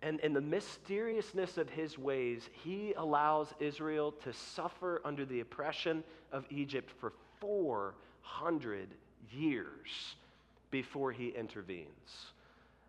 And 0.00 0.20
in 0.20 0.32
the 0.32 0.40
mysteriousness 0.40 1.58
of 1.58 1.68
his 1.68 1.98
ways, 1.98 2.48
he 2.64 2.94
allows 2.96 3.54
Israel 3.60 4.12
to 4.24 4.32
suffer 4.32 5.00
under 5.04 5.24
the 5.24 5.40
oppression 5.40 6.02
of 6.32 6.46
Egypt 6.50 6.90
for 6.98 7.12
four 7.40 7.94
hundred 8.24 8.88
years 9.30 10.16
before 10.70 11.12
he 11.12 11.28
intervenes. 11.28 11.88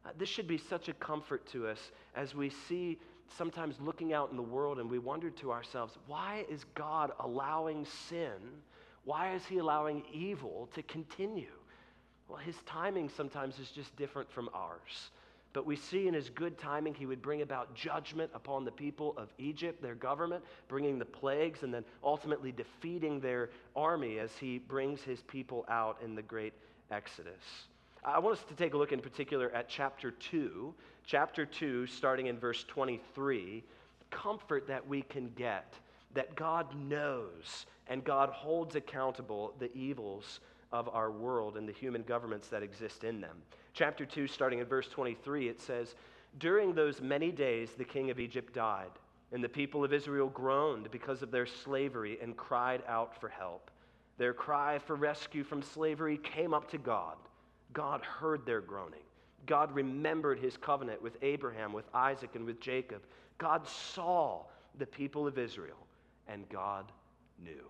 Uh, 0.05 0.09
this 0.17 0.29
should 0.29 0.47
be 0.47 0.57
such 0.57 0.89
a 0.89 0.93
comfort 0.93 1.45
to 1.51 1.67
us 1.67 1.91
as 2.15 2.33
we 2.33 2.49
see 2.49 2.97
sometimes 3.37 3.75
looking 3.79 4.13
out 4.13 4.31
in 4.31 4.37
the 4.37 4.43
world 4.43 4.79
and 4.79 4.89
we 4.89 4.99
wonder 4.99 5.29
to 5.29 5.51
ourselves, 5.51 5.97
why 6.07 6.45
is 6.49 6.63
God 6.75 7.11
allowing 7.19 7.85
sin? 8.07 8.31
Why 9.03 9.33
is 9.33 9.45
he 9.45 9.57
allowing 9.57 10.03
evil 10.11 10.69
to 10.73 10.83
continue? 10.83 11.51
Well, 12.27 12.39
his 12.39 12.55
timing 12.65 13.09
sometimes 13.09 13.59
is 13.59 13.69
just 13.69 13.95
different 13.95 14.31
from 14.31 14.49
ours. 14.53 15.09
But 15.55 15.65
we 15.65 15.77
see 15.77 16.09
in 16.09 16.13
his 16.13 16.29
good 16.29 16.57
timing, 16.57 16.95
he 16.95 17.05
would 17.05 17.21
bring 17.21 17.41
about 17.41 17.74
judgment 17.74 18.29
upon 18.33 18.65
the 18.65 18.71
people 18.71 19.13
of 19.15 19.29
Egypt, 19.38 19.81
their 19.81 19.95
government, 19.95 20.43
bringing 20.67 21.00
the 21.00 21.05
plagues, 21.05 21.63
and 21.63 21.74
then 21.74 21.85
ultimately 22.03 22.51
defeating 22.51 23.21
their 23.21 23.51
army 23.74 24.19
as 24.19 24.35
he 24.38 24.57
brings 24.57 25.01
his 25.01 25.21
people 25.21 25.65
out 25.69 25.97
in 26.03 26.13
the 26.13 26.21
great 26.21 26.51
Exodus. 26.91 27.41
I 28.03 28.19
want 28.19 28.38
us 28.38 28.43
to 28.50 28.53
take 28.53 28.74
a 28.74 28.77
look 28.77 28.91
in 28.91 29.00
particular 29.00 29.50
at 29.55 29.69
chapter 29.69 30.12
2. 30.12 30.74
Chapter 31.05 31.45
2, 31.45 31.88
starting 31.88 32.27
in 32.27 32.38
verse 32.38 32.65
23, 32.67 33.63
comfort 34.12 34.67
that 34.67 34.85
we 34.85 35.03
can 35.03 35.31
get 35.38 35.74
that 36.15 36.35
God 36.35 36.75
knows 36.75 37.65
and 37.88 38.03
God 38.03 38.29
holds 38.29 38.75
accountable 38.75 39.53
the 39.59 39.74
evils 39.74 40.41
of 40.74 40.89
our 40.89 41.12
world 41.12 41.55
and 41.55 41.65
the 41.65 41.71
human 41.71 42.03
governments 42.03 42.50
that 42.50 42.62
exist 42.62 43.05
in 43.05 43.21
them. 43.21 43.38
Chapter 43.75 44.05
2, 44.05 44.27
starting 44.27 44.60
in 44.60 44.65
verse 44.65 44.88
23, 44.88 45.50
it 45.50 45.60
says, 45.60 45.96
During 46.39 46.74
those 46.74 47.01
many 47.01 47.29
days, 47.29 47.72
the 47.77 47.84
king 47.84 48.10
of 48.10 48.22
Egypt 48.22 48.53
died, 48.53 48.91
and 49.34 49.44
the 49.44 49.50
people 49.50 49.84
of 49.84 49.91
Israel 49.91 50.29
groaned 50.29 50.89
because 50.91 51.22
of 51.22 51.29
their 51.29 51.46
slavery 51.46 52.17
and 52.22 52.38
cried 52.38 52.84
out 52.88 53.20
for 53.20 53.27
help. 53.27 53.70
Their 54.17 54.34
cry 54.34 54.79
for 54.79 54.96
rescue 54.96 55.44
from 55.44 55.62
slavery 55.62 56.17
came 56.17 56.53
up 56.53 56.72
to 56.72 56.77
God. 56.77 57.17
God 57.74 58.01
heard 58.01 58.46
their 58.46 58.62
groaning. 58.62 59.03
God 59.46 59.75
remembered 59.75 60.39
his 60.39 60.55
covenant 60.55 61.01
with 61.01 61.17
Abraham, 61.22 61.74
with 61.74 61.86
Isaac, 61.94 62.29
and 62.36 62.46
with 62.46 62.62
Jacob. 62.62 63.01
God 63.39 63.67
saw 63.67 64.44
the 64.79 64.86
people 64.86 65.27
of 65.27 65.38
Israel, 65.38 65.86
and 66.29 66.48
God 66.48 66.94
knew. 67.44 67.70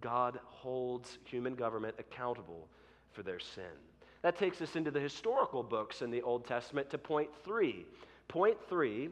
God 0.00 0.40
holds 0.46 1.18
human 1.24 1.54
government 1.54 1.94
accountable 2.00 2.66
for 3.12 3.22
their 3.22 3.38
sin. 3.38 3.87
That 4.22 4.36
takes 4.36 4.60
us 4.60 4.76
into 4.76 4.90
the 4.90 5.00
historical 5.00 5.62
books 5.62 6.02
in 6.02 6.10
the 6.10 6.22
Old 6.22 6.46
Testament 6.46 6.90
to 6.90 6.98
point 6.98 7.30
three. 7.44 7.86
Point 8.26 8.58
three, 8.68 9.10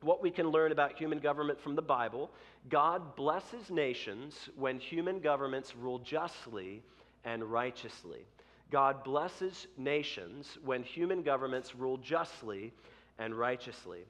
what 0.00 0.22
we 0.22 0.30
can 0.30 0.48
learn 0.48 0.72
about 0.72 0.96
human 0.96 1.18
government 1.18 1.60
from 1.60 1.74
the 1.76 1.82
Bible 1.82 2.30
God 2.68 3.16
blesses 3.16 3.70
nations 3.70 4.50
when 4.56 4.78
human 4.78 5.20
governments 5.20 5.74
rule 5.74 5.98
justly 5.98 6.82
and 7.24 7.42
righteously. 7.42 8.26
God 8.70 9.02
blesses 9.02 9.66
nations 9.76 10.58
when 10.64 10.82
human 10.82 11.22
governments 11.22 11.74
rule 11.74 11.96
justly 11.96 12.72
and 13.18 13.34
righteously. 13.34 14.00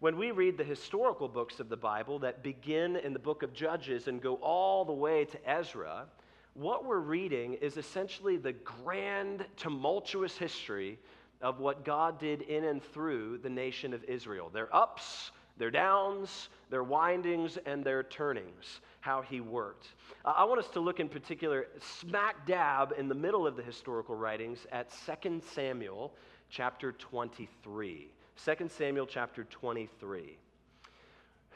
When 0.00 0.18
we 0.18 0.32
read 0.32 0.58
the 0.58 0.64
historical 0.64 1.28
books 1.28 1.60
of 1.60 1.68
the 1.68 1.76
Bible 1.76 2.18
that 2.18 2.42
begin 2.42 2.96
in 2.96 3.12
the 3.12 3.20
book 3.20 3.44
of 3.44 3.54
Judges 3.54 4.08
and 4.08 4.20
go 4.20 4.34
all 4.36 4.84
the 4.84 4.92
way 4.92 5.24
to 5.26 5.48
Ezra, 5.48 6.06
what 6.54 6.84
we're 6.84 6.98
reading 6.98 7.54
is 7.54 7.76
essentially 7.76 8.36
the 8.36 8.52
grand, 8.52 9.46
tumultuous 9.56 10.36
history 10.36 10.98
of 11.40 11.58
what 11.60 11.84
God 11.84 12.18
did 12.18 12.42
in 12.42 12.64
and 12.64 12.82
through 12.82 13.38
the 13.38 13.50
nation 13.50 13.94
of 13.94 14.04
Israel. 14.04 14.50
Their 14.52 14.74
ups, 14.74 15.32
their 15.56 15.70
downs, 15.70 16.48
their 16.70 16.84
windings, 16.84 17.58
and 17.66 17.82
their 17.82 18.02
turnings, 18.02 18.80
how 19.00 19.22
he 19.22 19.40
worked. 19.40 19.88
I 20.24 20.44
want 20.44 20.60
us 20.60 20.68
to 20.70 20.80
look 20.80 21.00
in 21.00 21.08
particular, 21.08 21.66
smack 21.80 22.46
dab 22.46 22.94
in 22.96 23.08
the 23.08 23.14
middle 23.14 23.46
of 23.46 23.56
the 23.56 23.62
historical 23.62 24.14
writings, 24.14 24.66
at 24.70 24.92
2 25.22 25.40
Samuel 25.54 26.12
chapter 26.48 26.92
23. 26.92 28.08
2 28.44 28.68
Samuel 28.68 29.06
chapter 29.06 29.44
23. 29.44 30.36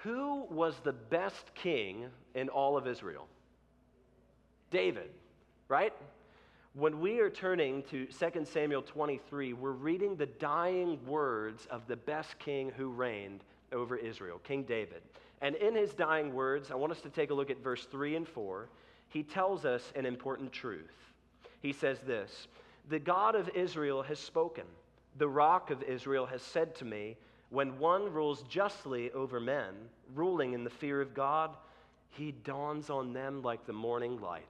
Who 0.03 0.47
was 0.51 0.75
the 0.85 0.93
best 0.93 1.55
king 1.55 2.07
in 2.35 2.49
all 2.49 2.77
of 2.77 2.87
Israel? 2.87 3.29
David, 4.71 5.11
right? 5.69 5.93
When 6.75 7.01
we 7.01 7.21
are 7.21 7.31
turning 7.31 7.83
to 7.85 8.07
2 8.07 8.45
Samuel 8.45 8.83
23, 8.83 9.55
we're 9.55 9.71
reading 9.71 10.17
the 10.17 10.27
dying 10.27 10.99
words 11.07 11.67
of 11.71 11.87
the 11.87 11.97
best 11.97 12.39
king 12.39 12.71
who 12.77 12.91
reigned 12.91 13.41
over 13.73 13.97
Israel, 13.97 14.39
King 14.45 14.65
David. 14.65 15.03
And 15.41 15.55
in 15.57 15.75
his 15.75 15.95
dying 15.95 16.35
words, 16.35 16.71
I 16.71 16.75
want 16.75 16.93
us 16.93 17.01
to 17.03 17.09
take 17.09 17.31
a 17.31 17.35
look 17.35 17.51
at 17.51 17.63
verse 17.63 17.87
3 17.91 18.17
and 18.17 18.29
4. 18.29 18.69
He 19.09 19.23
tells 19.23 19.65
us 19.65 19.93
an 19.95 20.07
important 20.07 20.53
truth. 20.53 21.13
He 21.63 21.73
says 21.73 22.01
this 22.01 22.49
The 22.89 22.99
God 22.99 23.35
of 23.35 23.49
Israel 23.55 24.03
has 24.03 24.19
spoken. 24.19 24.65
The 25.19 25.29
rock 25.29 25.71
of 25.71 25.83
Israel 25.83 26.27
has 26.27 26.43
said 26.43 26.75
to 26.77 26.85
me, 26.85 27.17
When 27.51 27.79
one 27.79 28.13
rules 28.13 28.43
justly 28.43 29.11
over 29.13 29.41
men, 29.41 29.75
ruling 30.15 30.53
in 30.53 30.65
the 30.65 30.71
fear 30.71 31.01
of 31.01 31.15
God, 31.15 31.51
he 32.11 32.33
dawns 32.33 32.91
on 32.91 33.13
them 33.13 33.43
like 33.43 33.67
the 33.67 33.73
morning 33.73 34.21
light, 34.21 34.47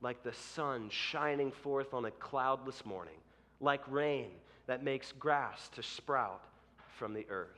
like 0.00 0.22
the 0.22 0.32
sun 0.32 0.88
shining 0.90 1.50
forth 1.50 1.94
on 1.94 2.04
a 2.04 2.10
cloudless 2.12 2.84
morning, 2.84 3.18
like 3.60 3.82
rain 3.90 4.30
that 4.66 4.84
makes 4.84 5.12
grass 5.12 5.68
to 5.74 5.82
sprout 5.82 6.42
from 6.98 7.14
the 7.14 7.26
earth. 7.30 7.48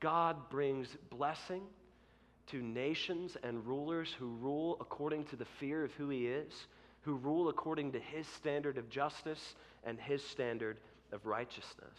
God 0.00 0.36
brings 0.50 0.96
blessing 1.10 1.62
to 2.48 2.62
nations 2.62 3.36
and 3.42 3.66
rulers 3.66 4.14
who 4.18 4.28
rule 4.40 4.76
according 4.80 5.24
to 5.24 5.36
the 5.36 5.44
fear 5.44 5.84
of 5.84 5.92
who 5.94 6.08
he 6.08 6.26
is, 6.26 6.66
who 7.02 7.14
rule 7.14 7.48
according 7.48 7.92
to 7.92 7.98
his 7.98 8.26
standard 8.26 8.78
of 8.78 8.88
justice 8.88 9.54
and 9.84 9.98
his 9.98 10.22
standard 10.22 10.78
of 11.12 11.26
righteousness. 11.26 11.98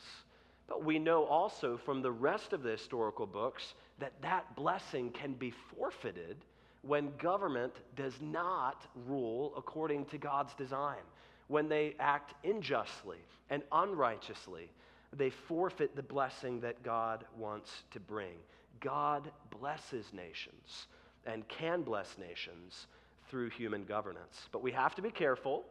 But 0.68 0.84
we 0.84 1.00
know 1.00 1.24
also 1.24 1.78
from 1.78 2.02
the 2.02 2.12
rest 2.12 2.54
of 2.54 2.62
the 2.62 2.72
historical 2.72 3.26
books 3.26 3.74
that 4.00 4.22
that 4.22 4.56
blessing 4.56 5.12
can 5.12 5.34
be 5.34 5.52
forfeited 5.52 6.38
when 6.81 7.12
government 7.17 7.74
does 7.96 8.13
not 8.22 8.86
rule 9.07 9.53
according 9.57 10.05
to 10.05 10.17
God's 10.17 10.53
design. 10.53 11.03
When 11.48 11.69
they 11.69 11.96
act 12.00 12.34
unjustly 12.46 13.19
and 13.50 13.63
unrighteously, 13.72 14.69
they 15.13 15.29
forfeit 15.29 15.96
the 15.96 16.03
blessing 16.03 16.60
that 16.62 16.84
God 16.84 17.25
wants 17.38 17.72
to 17.91 18.00
bring. 18.00 18.36
God 18.79 19.31
blesses 19.60 20.05
nations 20.13 20.88
and 21.25 21.48
can 21.48 21.81
bless 21.81 22.17
nations 22.17 22.88
through 23.29 23.50
human 23.50 23.84
governance. 23.86 24.48
But 24.51 24.62
we 24.62 24.72
have 24.72 24.96
to 24.96 25.01
be 25.01 25.12
careful 25.12 25.65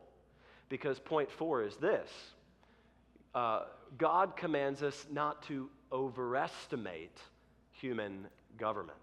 because 0.68 0.98
point 0.98 1.30
four 1.30 1.62
is 1.62 1.76
this 1.76 2.10
uh, 3.34 3.64
God 3.98 4.36
commands 4.36 4.82
us 4.82 5.06
not 5.12 5.42
to 5.44 5.68
overestimate 5.92 7.18
human 7.70 8.26
government. 8.56 8.98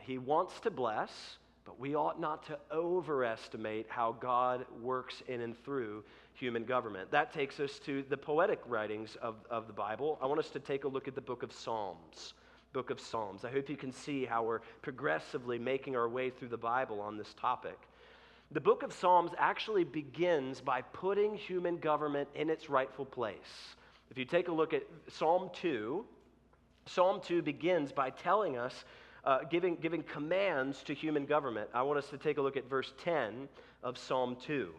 He 0.00 0.18
wants 0.18 0.58
to 0.60 0.70
bless, 0.70 1.10
but 1.64 1.78
we 1.78 1.94
ought 1.94 2.20
not 2.20 2.44
to 2.46 2.58
overestimate 2.72 3.86
how 3.88 4.12
God 4.12 4.64
works 4.80 5.22
in 5.28 5.40
and 5.42 5.56
through 5.64 6.04
human 6.34 6.64
government. 6.64 7.10
That 7.10 7.32
takes 7.32 7.60
us 7.60 7.78
to 7.80 8.04
the 8.08 8.16
poetic 8.16 8.60
writings 8.66 9.16
of, 9.22 9.36
of 9.50 9.66
the 9.66 9.72
Bible. 9.72 10.18
I 10.20 10.26
want 10.26 10.40
us 10.40 10.50
to 10.50 10.60
take 10.60 10.84
a 10.84 10.88
look 10.88 11.08
at 11.08 11.14
the 11.14 11.20
book 11.20 11.42
of 11.42 11.52
Psalms. 11.52 12.34
Book 12.72 12.90
of 12.90 12.98
Psalms. 12.98 13.44
I 13.44 13.50
hope 13.50 13.68
you 13.68 13.76
can 13.76 13.92
see 13.92 14.24
how 14.24 14.42
we're 14.42 14.60
progressively 14.80 15.58
making 15.58 15.94
our 15.94 16.08
way 16.08 16.30
through 16.30 16.48
the 16.48 16.56
Bible 16.56 17.00
on 17.00 17.18
this 17.18 17.34
topic. 17.34 17.78
The 18.50 18.60
book 18.60 18.82
of 18.82 18.92
Psalms 18.92 19.32
actually 19.38 19.84
begins 19.84 20.60
by 20.60 20.82
putting 20.82 21.34
human 21.34 21.78
government 21.78 22.28
in 22.34 22.50
its 22.50 22.68
rightful 22.68 23.04
place. 23.04 23.76
If 24.10 24.18
you 24.18 24.24
take 24.24 24.48
a 24.48 24.52
look 24.52 24.74
at 24.74 24.82
Psalm 25.08 25.50
2, 25.54 26.04
Psalm 26.86 27.20
2 27.24 27.42
begins 27.42 27.92
by 27.92 28.10
telling 28.10 28.58
us, 28.58 28.84
uh, 29.24 29.40
giving, 29.50 29.76
giving 29.76 30.02
commands 30.02 30.82
to 30.84 30.94
human 30.94 31.26
government. 31.26 31.68
I 31.72 31.82
want 31.82 31.98
us 31.98 32.08
to 32.10 32.18
take 32.18 32.38
a 32.38 32.42
look 32.42 32.56
at 32.56 32.68
verse 32.68 32.92
10 33.04 33.48
of 33.82 33.96
Psalm 33.96 34.36
2. 34.44 34.70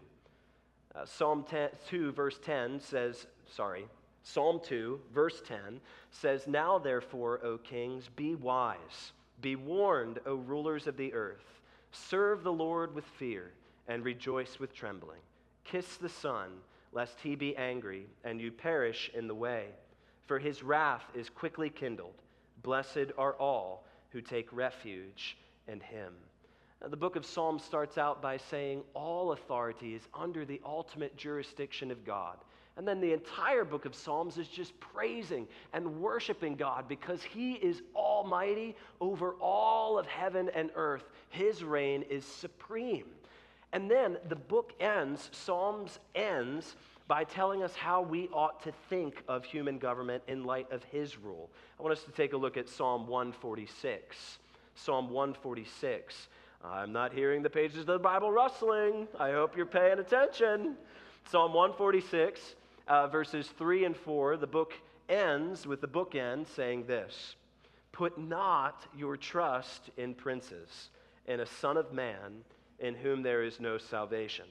Uh, 0.96 1.06
Psalm 1.06 1.46
10, 1.50 1.70
2, 1.90 2.12
verse 2.12 2.40
10 2.44 2.80
says, 2.80 3.26
sorry, 3.48 3.86
Psalm 4.24 4.60
2, 4.64 5.00
verse 5.14 5.42
10 5.48 5.80
says, 6.12 6.48
Now 6.48 6.78
therefore, 6.78 7.44
O 7.44 7.58
kings, 7.58 8.10
be 8.16 8.36
wise, 8.36 9.12
be 9.42 9.56
warned, 9.56 10.20
O 10.26 10.36
rulers 10.36 10.88
of 10.88 10.98
the 10.98 11.14
earth. 11.14 11.62
Serve 11.92 12.44
the 12.44 12.52
Lord 12.52 12.96
with 12.96 13.06
fear 13.06 13.52
and 13.88 14.04
rejoice 14.04 14.60
with 14.60 14.74
trembling. 14.74 15.20
Kiss 15.64 15.98
the 15.98 16.10
Son, 16.10 16.50
lest 16.92 17.20
he 17.22 17.36
be 17.36 17.56
angry 17.56 18.06
and 18.24 18.40
you 18.40 18.52
perish 18.52 19.12
in 19.14 19.28
the 19.28 19.36
way. 19.36 19.68
For 20.26 20.40
his 20.40 20.64
wrath 20.64 21.04
is 21.14 21.30
quickly 21.30 21.70
kindled. 21.70 22.16
Blessed 22.62 23.12
are 23.18 23.34
all 23.34 23.86
who 24.14 24.22
take 24.22 24.54
refuge 24.54 25.36
in 25.68 25.80
him. 25.80 26.14
Now, 26.82 26.88
the 26.88 26.98
book 26.98 27.16
of 27.16 27.26
Psalms 27.26 27.64
starts 27.64 27.98
out 27.98 28.22
by 28.22 28.38
saying 28.38 28.84
all 28.94 29.32
authority 29.32 29.96
is 29.96 30.04
under 30.14 30.46
the 30.46 30.62
ultimate 30.66 31.18
jurisdiction 31.18 31.92
of 31.92 32.06
God. 32.06 32.38
And 32.76 32.88
then 32.88 33.00
the 33.00 33.14
entire 33.14 33.66
book 33.66 33.86
of 33.86 33.94
Psalms 33.94 34.38
is 34.38 34.48
just 34.48 34.80
praising 34.80 35.48
and 35.74 36.02
worshiping 36.02 36.56
God 36.56 36.88
because 36.88 37.22
He 37.22 37.54
is 37.54 37.82
almighty 37.96 38.76
over 39.00 39.34
all 39.40 40.00
of 40.00 40.08
heaven 40.08 40.50
and 40.56 40.72
earth. 40.76 41.04
His 41.30 41.64
reign 41.64 42.04
is 42.10 42.26
supreme. 42.26 43.06
And 43.74 43.90
then 43.90 44.18
the 44.30 44.36
book 44.36 44.74
ends, 44.80 45.30
Psalms 45.32 46.00
ends 46.16 46.76
by 47.08 47.24
telling 47.24 47.64
us 47.64 47.76
how 47.76 48.02
we 48.02 48.30
ought 48.30 48.64
to 48.64 48.72
think 48.90 49.22
of 49.28 49.44
human 49.44 49.78
government 49.78 50.24
in 50.28 50.44
light 50.44 50.72
of 50.72 50.84
his 50.86 51.18
rule. 51.18 51.50
I 51.80 51.84
want 51.84 51.98
us 51.98 52.04
to 52.06 52.12
take 52.12 52.34
a 52.34 52.38
look 52.38 52.58
at 52.58 52.70
Psalm 52.70 53.08
146. 53.08 54.40
Psalm 54.76 55.10
146. 55.10 56.30
I'm 56.64 56.94
not 56.94 57.14
hearing 57.14 57.44
the 57.44 57.50
pages 57.50 57.80
of 57.80 57.86
the 57.88 58.00
Bible 58.00 58.32
rustling. 58.32 59.08
I 59.20 59.32
hope 59.32 59.58
you're 59.58 59.66
paying 59.66 60.00
attention. 60.00 60.78
Psalm 61.30 61.54
146, 61.54 62.56
uh, 62.88 63.08
verses 63.08 63.48
3 63.58 63.86
and 63.86 63.98
4, 63.98 64.38
the 64.38 64.48
book 64.48 64.74
ends 65.10 65.68
with 65.68 65.82
the 65.82 65.88
bookend 65.88 66.48
saying 66.48 66.86
this 66.86 67.36
Put 67.92 68.18
not 68.18 68.86
your 68.96 69.18
trust 69.18 69.90
in 69.98 70.14
princes, 70.14 70.90
in 71.28 71.42
a 71.42 71.46
son 71.46 71.78
of 71.78 71.94
man 71.94 72.44
in 72.80 72.96
whom 72.96 73.24
there 73.24 73.44
is 73.44 73.60
no 73.60 73.78
salvation. 73.78 74.46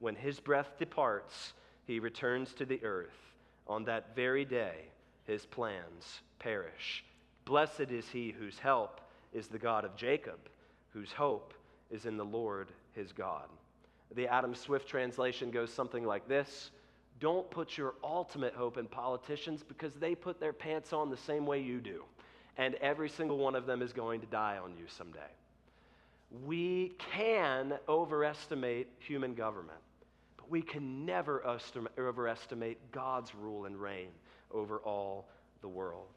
When 0.00 0.14
his 0.14 0.40
breath 0.40 0.78
departs, 0.78 1.54
he 1.86 1.98
returns 1.98 2.52
to 2.54 2.64
the 2.64 2.82
earth. 2.84 3.16
On 3.66 3.84
that 3.84 4.14
very 4.14 4.44
day, 4.44 4.86
his 5.24 5.46
plans 5.46 6.20
perish. 6.38 7.04
Blessed 7.44 7.90
is 7.90 8.08
he 8.08 8.30
whose 8.30 8.58
help 8.58 9.00
is 9.32 9.48
the 9.48 9.58
God 9.58 9.84
of 9.84 9.96
Jacob, 9.96 10.38
whose 10.92 11.12
hope 11.12 11.54
is 11.90 12.06
in 12.06 12.16
the 12.16 12.24
Lord 12.24 12.68
his 12.92 13.12
God. 13.12 13.48
The 14.14 14.28
Adam 14.28 14.54
Swift 14.54 14.88
translation 14.88 15.50
goes 15.50 15.72
something 15.72 16.04
like 16.04 16.28
this 16.28 16.70
Don't 17.20 17.50
put 17.50 17.76
your 17.76 17.94
ultimate 18.02 18.54
hope 18.54 18.78
in 18.78 18.86
politicians 18.86 19.62
because 19.66 19.94
they 19.94 20.14
put 20.14 20.40
their 20.40 20.52
pants 20.52 20.92
on 20.92 21.10
the 21.10 21.16
same 21.16 21.46
way 21.46 21.60
you 21.60 21.80
do, 21.80 22.04
and 22.58 22.74
every 22.76 23.08
single 23.08 23.38
one 23.38 23.54
of 23.54 23.66
them 23.66 23.82
is 23.82 23.92
going 23.92 24.20
to 24.20 24.26
die 24.26 24.58
on 24.62 24.72
you 24.76 24.84
someday 24.88 25.30
we 26.44 26.92
can 26.98 27.74
overestimate 27.88 28.88
human 28.98 29.34
government, 29.34 29.78
but 30.44 30.50
we 30.50 30.60
can 30.60 31.06
never 31.06 31.42
overestimate 31.98 32.78
God's 32.92 33.34
rule 33.34 33.64
and 33.64 33.76
reign 33.76 34.08
over 34.52 34.78
all 34.78 35.26
the 35.62 35.68
world. 35.68 36.08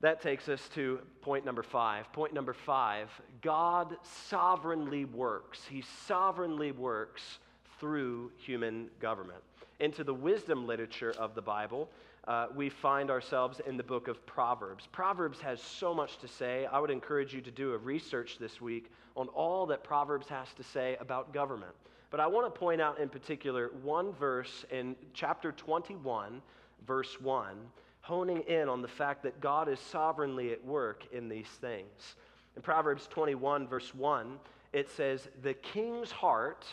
That 0.00 0.22
takes 0.22 0.48
us 0.48 0.66
to 0.74 1.00
point 1.20 1.44
number 1.44 1.62
five. 1.62 2.10
Point 2.12 2.32
number 2.32 2.52
five 2.52 3.10
God 3.42 3.96
sovereignly 4.02 5.04
works. 5.04 5.60
He 5.68 5.82
sovereignly 6.06 6.72
works 6.72 7.38
through 7.78 8.32
human 8.38 8.88
government. 9.00 9.42
Into 9.80 10.02
the 10.02 10.14
wisdom 10.14 10.66
literature 10.66 11.14
of 11.18 11.34
the 11.34 11.42
Bible, 11.42 11.90
uh, 12.26 12.46
we 12.54 12.70
find 12.70 13.10
ourselves 13.10 13.60
in 13.66 13.76
the 13.76 13.82
book 13.82 14.08
of 14.08 14.24
Proverbs. 14.26 14.88
Proverbs 14.90 15.40
has 15.40 15.60
so 15.60 15.92
much 15.92 16.18
to 16.18 16.28
say. 16.28 16.66
I 16.66 16.78
would 16.78 16.90
encourage 16.90 17.34
you 17.34 17.42
to 17.42 17.50
do 17.50 17.72
a 17.74 17.78
research 17.78 18.38
this 18.38 18.60
week 18.60 18.90
on 19.16 19.28
all 19.28 19.66
that 19.66 19.84
Proverbs 19.84 20.28
has 20.28 20.48
to 20.54 20.62
say 20.62 20.96
about 20.98 21.34
government. 21.34 21.74
But 22.16 22.22
I 22.22 22.28
want 22.28 22.46
to 22.46 22.58
point 22.58 22.80
out 22.80 22.98
in 22.98 23.10
particular 23.10 23.72
one 23.82 24.14
verse 24.14 24.64
in 24.70 24.96
chapter 25.12 25.52
21, 25.52 26.40
verse 26.86 27.20
1. 27.20 27.58
honing 28.00 28.40
in 28.48 28.70
on 28.70 28.80
the 28.80 28.88
fact 28.88 29.22
that 29.24 29.38
God 29.38 29.68
is 29.68 29.78
sovereignly 29.78 30.50
at 30.50 30.64
work 30.64 31.04
in 31.12 31.28
these 31.28 31.46
things. 31.60 32.14
In 32.56 32.62
Proverbs 32.62 33.06
21, 33.08 33.68
verse 33.68 33.94
1, 33.94 34.38
it 34.72 34.88
says, 34.88 35.28
The 35.42 35.52
king's 35.52 36.10
heart 36.10 36.64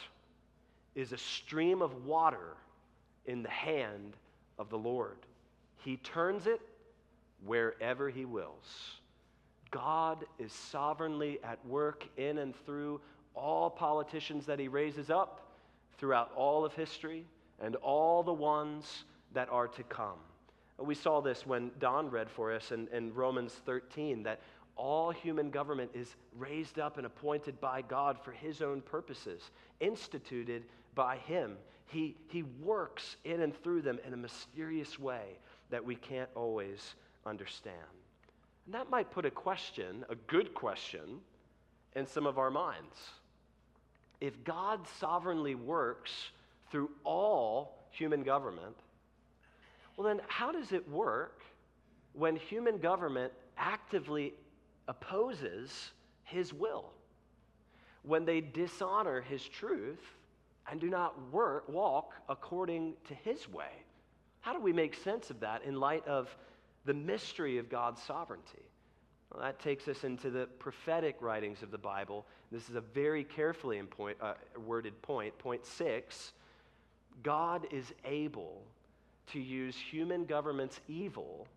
is 0.96 1.12
a 1.12 1.18
stream 1.18 1.82
of 1.82 2.06
water 2.06 2.56
in 3.26 3.44
the 3.44 3.50
hand 3.50 4.16
of 4.58 4.70
the 4.70 4.78
Lord. 4.78 5.18
He 5.84 5.98
turns 5.98 6.48
it 6.48 6.62
wherever 7.46 8.10
he 8.10 8.24
wills. 8.24 8.94
God 9.72 10.24
is 10.40 10.54
sovereignly 10.54 11.40
at 11.44 11.60
work 11.66 12.08
in 12.16 12.38
and 12.38 12.56
through 12.66 13.02
all 13.36 13.69
politicians 13.69 14.46
that 14.46 14.60
he 14.60 14.67
raises 14.67 15.10
up 15.10 15.41
throughout 15.98 16.32
all 16.36 16.65
of 16.65 16.74
history 16.74 17.26
and 17.62 17.76
all 17.78 18.24
the 18.24 18.34
ones 18.34 19.06
that 19.34 19.50
are 19.50 19.67
to 19.67 19.84
come. 19.84 20.17
We 20.80 20.96
saw 20.96 21.22
this 21.22 21.46
when 21.46 21.72
Don 21.80 22.10
read 22.10 22.30
for 22.30 22.52
us 22.52 22.72
in, 22.72 22.88
in 22.91 23.13
Romans 23.13 23.54
13 23.65 24.24
that 24.24 24.41
all 24.76 25.12
human 25.12 25.50
government 25.50 25.91
is 25.93 26.15
raised 26.36 26.80
up 26.80 26.98
and 26.98 27.06
appointed 27.06 27.62
by 27.62 27.84
God 27.84 28.17
for 28.24 28.32
his 28.32 28.62
own 28.62 28.82
purposes, 28.82 29.52
instituted 29.80 30.63
by 30.96 31.17
him. 31.17 31.58
He, 31.86 32.15
he 32.28 32.43
works 32.62 33.17
in 33.24 33.41
and 33.41 33.56
through 33.62 33.84
them 33.84 34.00
in 34.06 34.13
a 34.13 34.17
mysterious 34.17 34.98
way 34.98 35.38
that 35.69 35.86
we 35.86 35.96
can't 35.96 36.30
always 36.36 36.96
understand. 37.26 37.78
And 38.65 38.74
that 38.74 38.89
might 38.89 39.12
put 39.12 39.26
a 39.26 39.32
question, 39.32 40.06
a 40.10 40.15
good 40.15 40.54
question, 40.54 41.19
in 41.96 42.08
some 42.08 42.26
of 42.26 42.38
our 42.39 42.50
minds. 42.50 42.98
If 44.24 44.42
God 44.46 44.88
sovereignly 45.02 45.54
works 45.54 46.30
through 46.72 46.92
all 47.04 47.84
human 47.92 48.24
government, 48.24 48.78
well, 49.98 50.08
then 50.08 50.22
how 50.30 50.50
does 50.50 50.72
it 50.72 50.88
work 50.90 51.42
when 52.14 52.38
human 52.38 52.78
government 52.78 53.34
actively 53.58 54.34
opposes 54.88 55.92
his 56.24 56.54
will? 56.54 56.92
When 58.04 58.24
they 58.24 58.40
dishonor 58.40 59.20
his 59.20 59.44
truth 59.44 60.00
and 60.72 60.80
do 60.80 60.90
not 60.90 61.30
work, 61.34 61.68
walk 61.68 62.14
according 62.30 62.94
to 63.10 63.14
his 63.14 63.50
way? 63.50 63.74
How 64.40 64.54
do 64.54 64.62
we 64.62 64.72
make 64.72 64.96
sense 64.96 65.32
of 65.32 65.42
that 65.42 65.66
in 65.66 65.82
light 65.82 66.08
of 66.08 66.34
the 66.86 66.94
mystery 66.94 67.58
of 67.58 67.68
God's 67.68 68.02
sovereignty? 68.02 68.64
Well, 69.34 69.43
that 69.43 69.60
takes 69.60 69.88
us 69.88 70.04
into 70.04 70.30
the 70.30 70.46
prophetic 70.60 71.17
writings 71.19 71.63
of 71.63 71.72
the 71.72 71.78
Bible. 71.78 72.26
This 72.52 72.69
is 72.69 72.76
a 72.76 72.82
very 72.82 73.24
carefully 73.24 73.82
point, 73.82 74.17
uh, 74.22 74.34
worded 74.65 75.02
point. 75.02 75.38
Point 75.39 75.65
six 75.65 76.34
God 77.24 77.67
is 77.72 77.93
able 78.06 78.62
to 79.32 79.39
use 79.39 79.76
human 79.76 80.26
government's 80.26 80.80
evil 80.88 81.48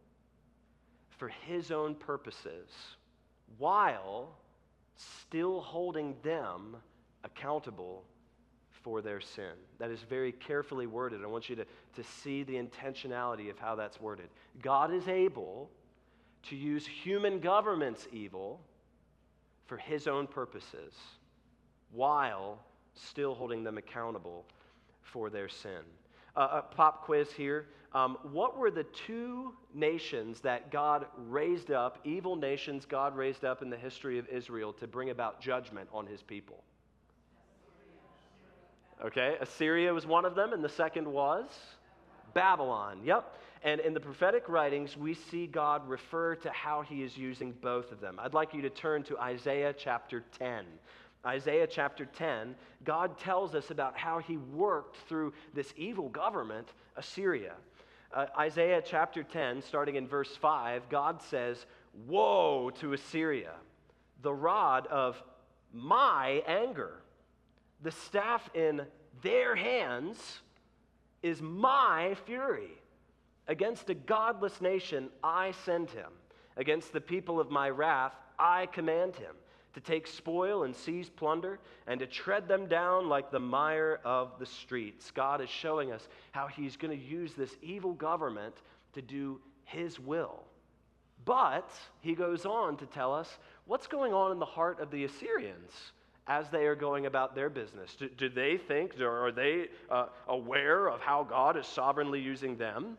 for 1.19 1.29
his 1.29 1.71
own 1.71 1.95
purposes 1.95 2.69
while 3.59 4.29
still 4.97 5.61
holding 5.61 6.15
them 6.23 6.77
accountable 7.25 8.05
for 8.83 9.03
their 9.03 9.21
sin. 9.21 9.53
That 9.79 9.91
is 9.91 10.01
very 10.09 10.33
carefully 10.33 10.87
worded. 10.87 11.23
I 11.23 11.27
want 11.27 11.49
you 11.51 11.57
to, 11.57 11.65
to 11.65 12.05
see 12.05 12.43
the 12.43 12.55
intentionality 12.55 13.51
of 13.51 13.59
how 13.59 13.75
that's 13.75 14.01
worded. 14.01 14.29
God 14.63 14.93
is 14.95 15.09
able 15.09 15.71
to 16.49 16.57
use 16.57 16.87
human 16.87 17.41
government's 17.41 18.07
evil 18.13 18.61
for 19.67 19.77
his 19.77 20.07
own 20.07 20.27
purposes 20.27 20.95
while 21.93 22.59
still 22.95 23.35
holding 23.35 23.65
them 23.65 23.79
accountable 23.79 24.45
for 25.03 25.31
their 25.31 25.49
sin 25.49 25.83
uh, 26.37 26.49
a 26.53 26.63
pop 26.63 27.05
quiz 27.05 27.33
here. 27.33 27.67
Um, 27.93 28.19
what 28.31 28.59
were 28.59 28.71
the 28.71 28.85
two 28.85 29.55
nations 29.75 30.41
that 30.41 30.71
God 30.71 31.07
raised 31.17 31.71
up, 31.71 31.99
evil 32.05 32.37
nations 32.37 32.85
God 32.85 33.17
raised 33.17 33.45
up 33.45 33.63
in 33.63 33.71
the 33.71 33.77
history 33.77 34.19
of 34.19 34.29
Israel 34.29 34.73
to 34.75 34.87
bring 34.87 35.11
about 35.11 35.41
judgment 35.41 35.89
on 35.93 36.07
his 36.07 36.23
people? 36.23 36.63
Okay, 39.05 39.37
Assyria 39.41 39.93
was 39.93 40.07
one 40.07 40.25
of 40.25 40.35
them, 40.35 40.53
and 40.53 40.65
the 40.65 40.69
second 40.69 41.07
was 41.11 41.47
Babylon. 42.35 43.01
Yep. 43.05 43.35
And 43.63 43.81
in 43.81 43.95
the 43.95 44.01
prophetic 44.01 44.49
writings, 44.49 44.97
we 44.97 45.15
see 45.15 45.47
God 45.47 45.89
refer 45.89 46.35
to 46.37 46.51
how 46.51 46.83
he 46.83 47.03
is 47.03 47.17
using 47.17 47.53
both 47.53 47.91
of 47.91 48.01
them. 48.01 48.19
I'd 48.21 48.35
like 48.35 48.55
you 48.55 48.63
to 48.63 48.71
turn 48.71 49.03
to 49.05 49.19
Isaiah 49.19 49.75
chapter 49.77 50.25
10. 50.39 50.65
Isaiah 51.27 51.67
chapter 51.67 52.05
10, 52.05 52.55
God 52.85 53.19
tells 53.19 53.55
us 53.55 53.71
about 53.71 53.99
how 53.99 54.19
he 54.21 54.37
worked 54.37 54.97
through 55.09 55.33
this 55.55 55.73
evil 55.77 56.09
government, 56.09 56.69
Assyria. 56.97 57.55
Uh, 58.15 58.27
Isaiah 58.39 58.81
chapter 58.85 59.25
10, 59.25 59.63
starting 59.63 59.97
in 59.97 60.07
verse 60.07 60.37
5, 60.37 60.89
God 60.89 61.21
says, 61.21 61.67
Woe 62.07 62.71
to 62.81 62.93
Assyria, 62.93 63.55
the 64.23 64.33
rod 64.33 64.87
of 64.87 65.21
my 65.73 66.43
anger. 66.47 67.03
The 67.83 67.91
staff 67.91 68.49
in 68.55 68.83
their 69.23 69.57
hands 69.57 70.41
is 71.23 71.43
my 71.43 72.17
fury. 72.27 72.71
Against 73.49 73.91
a 73.91 73.95
godless 73.95 74.61
nation, 74.61 75.09
I 75.23 75.53
send 75.65 75.91
him. 75.91 76.11
Against 76.57 76.93
the 76.93 77.01
people 77.01 77.39
of 77.39 77.51
my 77.51 77.71
wrath, 77.71 78.15
I 78.39 78.67
command 78.67 79.17
him 79.17 79.35
to 79.77 79.81
take 79.83 80.07
spoil 80.07 80.63
and 80.63 80.75
seize 80.75 81.11
plunder, 81.11 81.59
and 81.87 82.01
to 82.01 82.07
tread 82.07 82.49
them 82.49 82.67
down 82.67 83.11
like 83.11 83.31
the 83.31 83.39
mire 83.39 84.01
of 84.07 84.33
the 84.39 84.47
streets. 84.47 85.11
God 85.11 85.43
is 85.43 85.51
showing 85.51 85.93
us 85.93 86.09
how 86.33 86.47
He's 86.47 86.79
going 86.79 86.99
to 86.99 87.05
use 87.05 87.35
this 87.35 87.55
evil 87.61 87.93
government 87.93 88.55
to 88.95 89.03
do 89.03 89.39
His 89.65 90.01
will. 90.01 90.45
But 91.27 91.71
He 92.01 92.15
goes 92.15 92.47
on 92.47 92.79
to 92.79 92.87
tell 92.87 93.13
us 93.13 93.37
what's 93.67 93.87
going 93.87 94.15
on 94.15 94.33
in 94.33 94.39
the 94.39 94.47
heart 94.47 94.81
of 94.81 94.91
the 94.91 95.05
Assyrians 95.05 95.73
as 96.27 96.49
they 96.49 96.65
are 96.65 96.75
going 96.75 97.05
about 97.05 97.35
their 97.35 97.51
business. 97.51 97.95
Do, 97.97 98.09
do 98.09 98.31
they 98.31 98.57
think, 98.57 98.99
or 98.99 99.27
are 99.27 99.33
they 99.33 99.67
uh, 99.91 100.07
aware 100.27 100.87
of 100.87 101.03
how 101.03 101.23
God 101.23 101.59
is 101.59 101.67
sovereignly 101.67 102.23
using 102.23 102.57
them? 102.57 102.97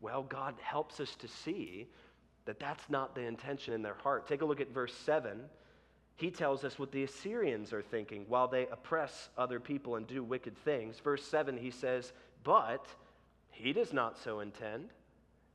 Well, 0.00 0.22
God 0.22 0.54
helps 0.60 1.00
us 1.00 1.14
to 1.16 1.28
see 1.28 1.88
that 2.44 2.60
that's 2.60 2.88
not 2.88 3.14
the 3.14 3.22
intention 3.22 3.74
in 3.74 3.82
their 3.82 3.94
heart. 3.94 4.26
Take 4.26 4.42
a 4.42 4.44
look 4.44 4.60
at 4.60 4.72
verse 4.72 4.94
7 4.94 5.40
he 6.16 6.30
tells 6.30 6.64
us 6.64 6.78
what 6.78 6.92
the 6.92 7.04
Assyrians 7.04 7.72
are 7.74 7.82
thinking 7.82 8.24
while 8.28 8.48
they 8.48 8.66
oppress 8.68 9.28
other 9.36 9.60
people 9.60 9.96
and 9.96 10.06
do 10.06 10.24
wicked 10.24 10.56
things. 10.56 10.98
Verse 10.98 11.22
7, 11.22 11.58
he 11.58 11.70
says, 11.70 12.12
But 12.42 12.86
he 13.50 13.74
does 13.74 13.92
not 13.92 14.16
so 14.18 14.40
intend. 14.40 14.88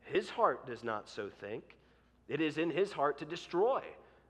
His 0.03 0.29
heart 0.29 0.67
does 0.67 0.83
not 0.83 1.09
so 1.09 1.29
think. 1.29 1.63
It 2.27 2.41
is 2.41 2.59
in 2.59 2.69
his 2.69 2.91
heart 2.91 3.17
to 3.19 3.25
destroy 3.25 3.81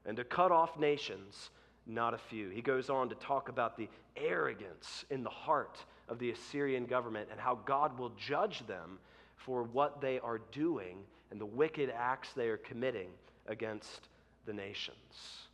and 0.05 0.15
to 0.17 0.23
cut 0.23 0.53
off 0.53 0.79
nations, 0.79 1.49
not 1.85 2.13
a 2.13 2.17
few. 2.17 2.49
He 2.49 2.61
goes 2.61 2.89
on 2.89 3.09
to 3.09 3.15
talk 3.15 3.49
about 3.49 3.75
the 3.75 3.89
arrogance 4.15 5.03
in 5.09 5.23
the 5.23 5.29
heart 5.29 5.83
of 6.07 6.17
the 6.17 6.31
Assyrian 6.31 6.85
government 6.85 7.27
and 7.29 7.41
how 7.41 7.59
God 7.65 7.99
will 7.99 8.11
judge 8.11 8.65
them 8.67 8.99
for 9.45 9.63
what 9.63 10.01
they 10.01 10.19
are 10.19 10.39
doing 10.51 10.97
and 11.31 11.39
the 11.39 11.45
wicked 11.45 11.89
acts 11.89 12.29
they 12.33 12.47
are 12.47 12.57
committing 12.57 13.09
against 13.47 14.09
the 14.45 14.53
nations. 14.53 15.47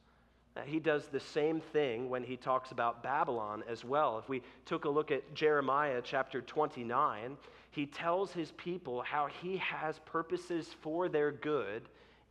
He 0.65 0.79
does 0.79 1.07
the 1.07 1.19
same 1.19 1.61
thing 1.61 2.09
when 2.09 2.23
he 2.23 2.35
talks 2.35 2.71
about 2.71 3.03
Babylon 3.03 3.63
as 3.69 3.85
well. 3.85 4.17
If 4.17 4.27
we 4.27 4.41
took 4.65 4.85
a 4.85 4.89
look 4.89 5.11
at 5.11 5.35
Jeremiah 5.35 6.01
chapter 6.03 6.41
29, 6.41 7.37
he 7.69 7.85
tells 7.85 8.31
his 8.31 8.51
people 8.53 9.03
how 9.03 9.27
he 9.27 9.57
has 9.57 9.99
purposes 9.99 10.75
for 10.81 11.09
their 11.09 11.31
good, 11.31 11.83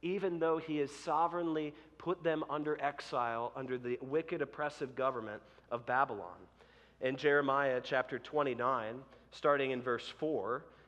even 0.03 0.41
though 0.41 0.59
he 0.59 0.79
has 0.79 0.91
sovereignly 0.91 1.73
put 1.99 2.25
them 2.25 2.43
under 2.51 2.77
exile 2.83 3.53
under 3.55 3.79
the 3.79 3.97
wicked, 4.03 4.43
oppressive 4.43 4.97
government 4.97 5.41
of 5.71 5.87
Babylon. 5.87 6.37
In 7.01 7.17
Jeremiah 7.17 7.81
chapter 7.83 8.19
29, 8.19 8.97
starting 9.31 9.71
in 9.71 9.83
verse 9.83 10.09
4, 10.19 10.65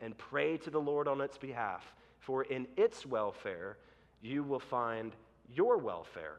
and 0.00 0.16
pray 0.16 0.56
to 0.58 0.70
the 0.70 0.80
Lord 0.80 1.08
on 1.08 1.20
its 1.20 1.38
behalf 1.38 1.92
for 2.28 2.42
in 2.42 2.66
its 2.76 3.06
welfare 3.06 3.78
you 4.20 4.42
will 4.42 4.60
find 4.60 5.14
your 5.54 5.78
welfare. 5.78 6.36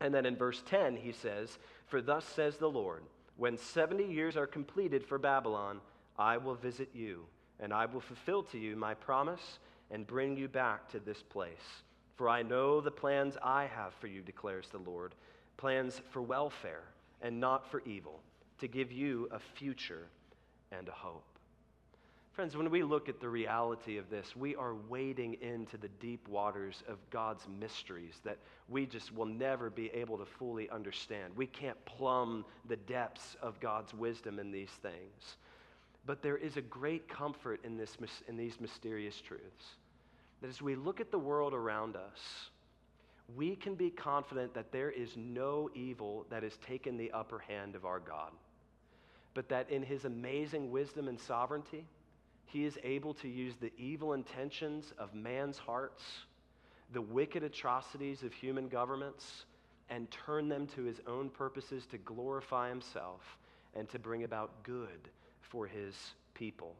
And 0.00 0.14
then 0.14 0.24
in 0.24 0.36
verse 0.36 0.62
10, 0.66 0.94
he 0.94 1.10
says, 1.10 1.58
For 1.88 2.00
thus 2.00 2.24
says 2.24 2.58
the 2.58 2.70
Lord, 2.70 3.02
when 3.36 3.58
70 3.58 4.04
years 4.04 4.36
are 4.36 4.46
completed 4.46 5.04
for 5.04 5.18
Babylon, 5.18 5.80
I 6.16 6.36
will 6.36 6.54
visit 6.54 6.90
you, 6.94 7.24
and 7.58 7.72
I 7.72 7.86
will 7.86 8.00
fulfill 8.00 8.44
to 8.44 8.58
you 8.58 8.76
my 8.76 8.94
promise 8.94 9.58
and 9.90 10.06
bring 10.06 10.36
you 10.36 10.46
back 10.46 10.88
to 10.90 11.00
this 11.00 11.24
place. 11.24 11.82
For 12.14 12.28
I 12.28 12.42
know 12.42 12.80
the 12.80 12.92
plans 12.92 13.36
I 13.42 13.66
have 13.66 13.94
for 13.94 14.06
you, 14.06 14.22
declares 14.22 14.68
the 14.68 14.78
Lord 14.78 15.16
plans 15.56 16.00
for 16.10 16.22
welfare 16.22 16.84
and 17.20 17.40
not 17.40 17.68
for 17.68 17.82
evil, 17.84 18.20
to 18.60 18.68
give 18.68 18.92
you 18.92 19.28
a 19.32 19.40
future 19.40 20.06
and 20.70 20.88
a 20.88 20.92
hope. 20.92 21.29
Friends, 22.40 22.56
when 22.56 22.70
we 22.70 22.82
look 22.82 23.10
at 23.10 23.20
the 23.20 23.28
reality 23.28 23.98
of 23.98 24.08
this, 24.08 24.34
we 24.34 24.56
are 24.56 24.74
wading 24.88 25.36
into 25.42 25.76
the 25.76 25.90
deep 26.00 26.26
waters 26.26 26.82
of 26.88 26.96
God's 27.10 27.46
mysteries 27.60 28.14
that 28.24 28.38
we 28.66 28.86
just 28.86 29.14
will 29.14 29.26
never 29.26 29.68
be 29.68 29.90
able 29.92 30.16
to 30.16 30.24
fully 30.24 30.70
understand. 30.70 31.36
We 31.36 31.46
can't 31.46 31.76
plumb 31.84 32.46
the 32.66 32.76
depths 32.76 33.36
of 33.42 33.60
God's 33.60 33.92
wisdom 33.92 34.38
in 34.38 34.50
these 34.50 34.70
things. 34.80 35.36
But 36.06 36.22
there 36.22 36.38
is 36.38 36.56
a 36.56 36.62
great 36.62 37.10
comfort 37.10 37.60
in, 37.62 37.76
this, 37.76 37.98
in 38.26 38.38
these 38.38 38.58
mysterious 38.58 39.20
truths. 39.20 39.74
That 40.40 40.48
as 40.48 40.62
we 40.62 40.76
look 40.76 40.98
at 40.98 41.10
the 41.10 41.18
world 41.18 41.52
around 41.52 41.94
us, 41.94 42.48
we 43.36 43.54
can 43.54 43.74
be 43.74 43.90
confident 43.90 44.54
that 44.54 44.72
there 44.72 44.90
is 44.90 45.10
no 45.14 45.68
evil 45.74 46.24
that 46.30 46.42
has 46.42 46.56
taken 46.66 46.96
the 46.96 47.12
upper 47.12 47.40
hand 47.40 47.74
of 47.74 47.84
our 47.84 48.00
God, 48.00 48.30
but 49.34 49.50
that 49.50 49.68
in 49.68 49.82
his 49.82 50.06
amazing 50.06 50.70
wisdom 50.70 51.06
and 51.06 51.20
sovereignty, 51.20 51.84
he 52.52 52.64
is 52.64 52.78
able 52.82 53.14
to 53.14 53.28
use 53.28 53.54
the 53.60 53.72
evil 53.78 54.12
intentions 54.12 54.92
of 54.98 55.14
man's 55.14 55.56
hearts, 55.56 56.02
the 56.92 57.00
wicked 57.00 57.44
atrocities 57.44 58.22
of 58.24 58.32
human 58.32 58.68
governments, 58.68 59.44
and 59.88 60.10
turn 60.10 60.48
them 60.48 60.66
to 60.66 60.82
his 60.82 61.00
own 61.06 61.30
purposes 61.30 61.86
to 61.86 61.98
glorify 61.98 62.68
himself 62.68 63.20
and 63.74 63.88
to 63.88 63.98
bring 63.98 64.24
about 64.24 64.62
good 64.64 65.08
for 65.40 65.66
his 65.66 65.94
people. 66.34 66.74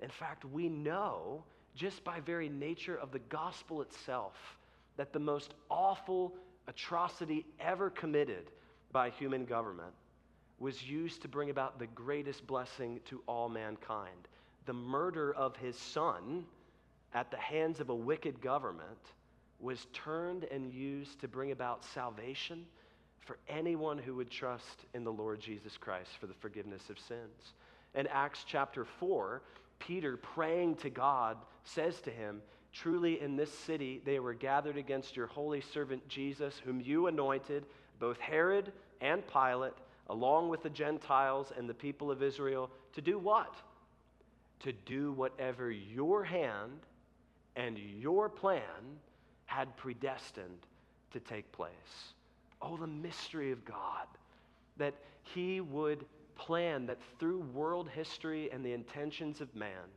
In 0.00 0.10
fact, 0.10 0.44
we 0.44 0.68
know 0.68 1.42
just 1.74 2.04
by 2.04 2.20
very 2.20 2.48
nature 2.48 2.96
of 2.96 3.10
the 3.10 3.18
gospel 3.18 3.80
itself 3.82 4.34
that 4.98 5.12
the 5.12 5.18
most 5.18 5.54
awful 5.70 6.34
atrocity 6.66 7.46
ever 7.60 7.88
committed 7.88 8.50
by 8.92 9.10
human 9.10 9.44
government 9.46 9.92
was 10.58 10.82
used 10.82 11.22
to 11.22 11.28
bring 11.28 11.50
about 11.50 11.78
the 11.78 11.86
greatest 11.88 12.46
blessing 12.46 13.00
to 13.06 13.22
all 13.26 13.48
mankind 13.48 14.28
the 14.66 14.72
murder 14.72 15.32
of 15.32 15.56
his 15.56 15.76
son 15.76 16.44
at 17.14 17.30
the 17.30 17.36
hands 17.36 17.80
of 17.80 17.88
a 17.88 17.94
wicked 17.94 18.40
government 18.40 18.98
was 19.58 19.86
turned 19.92 20.44
and 20.44 20.72
used 20.72 21.20
to 21.20 21.28
bring 21.28 21.52
about 21.52 21.84
salvation 21.84 22.66
for 23.20 23.38
anyone 23.48 23.98
who 23.98 24.14
would 24.14 24.30
trust 24.30 24.84
in 24.94 25.02
the 25.02 25.12
Lord 25.12 25.40
Jesus 25.40 25.76
Christ 25.76 26.10
for 26.20 26.26
the 26.26 26.34
forgiveness 26.34 26.90
of 26.90 26.98
sins. 26.98 27.54
In 27.94 28.06
Acts 28.08 28.44
chapter 28.46 28.84
4, 28.84 29.42
Peter, 29.78 30.16
praying 30.16 30.76
to 30.76 30.90
God, 30.90 31.38
says 31.64 32.00
to 32.02 32.10
him, 32.10 32.42
Truly 32.72 33.20
in 33.20 33.36
this 33.36 33.50
city 33.50 34.02
they 34.04 34.20
were 34.20 34.34
gathered 34.34 34.76
against 34.76 35.16
your 35.16 35.26
holy 35.26 35.62
servant 35.62 36.06
Jesus, 36.08 36.60
whom 36.62 36.80
you 36.80 37.06
anointed, 37.06 37.64
both 37.98 38.18
Herod 38.18 38.72
and 39.00 39.22
Pilate, 39.26 39.72
along 40.08 40.50
with 40.50 40.62
the 40.62 40.70
Gentiles 40.70 41.52
and 41.56 41.68
the 41.68 41.74
people 41.74 42.10
of 42.10 42.22
Israel, 42.22 42.70
to 42.92 43.00
do 43.00 43.18
what? 43.18 43.54
To 44.60 44.72
do 44.72 45.12
whatever 45.12 45.70
your 45.70 46.24
hand 46.24 46.80
and 47.56 47.78
your 47.78 48.28
plan 48.28 48.98
had 49.46 49.76
predestined 49.76 50.66
to 51.12 51.20
take 51.20 51.50
place. 51.52 52.12
Oh, 52.60 52.76
the 52.76 52.86
mystery 52.86 53.52
of 53.52 53.64
God 53.64 54.06
that 54.76 54.94
He 55.22 55.60
would 55.60 56.04
plan 56.34 56.86
that 56.86 56.98
through 57.18 57.40
world 57.54 57.88
history 57.88 58.50
and 58.52 58.64
the 58.64 58.72
intentions 58.72 59.40
of 59.40 59.54
man, 59.54 59.88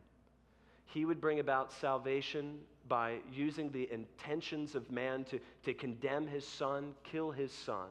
He 0.85 1.05
would 1.05 1.19
bring 1.19 1.39
about 1.39 1.73
salvation 1.73 2.59
by 2.87 3.17
using 3.31 3.71
the 3.71 3.91
intentions 3.91 4.75
of 4.75 4.89
man 4.91 5.23
to, 5.25 5.39
to 5.63 5.73
condemn 5.73 6.27
His 6.27 6.47
Son, 6.47 6.93
kill 7.03 7.31
His 7.31 7.51
Son, 7.51 7.89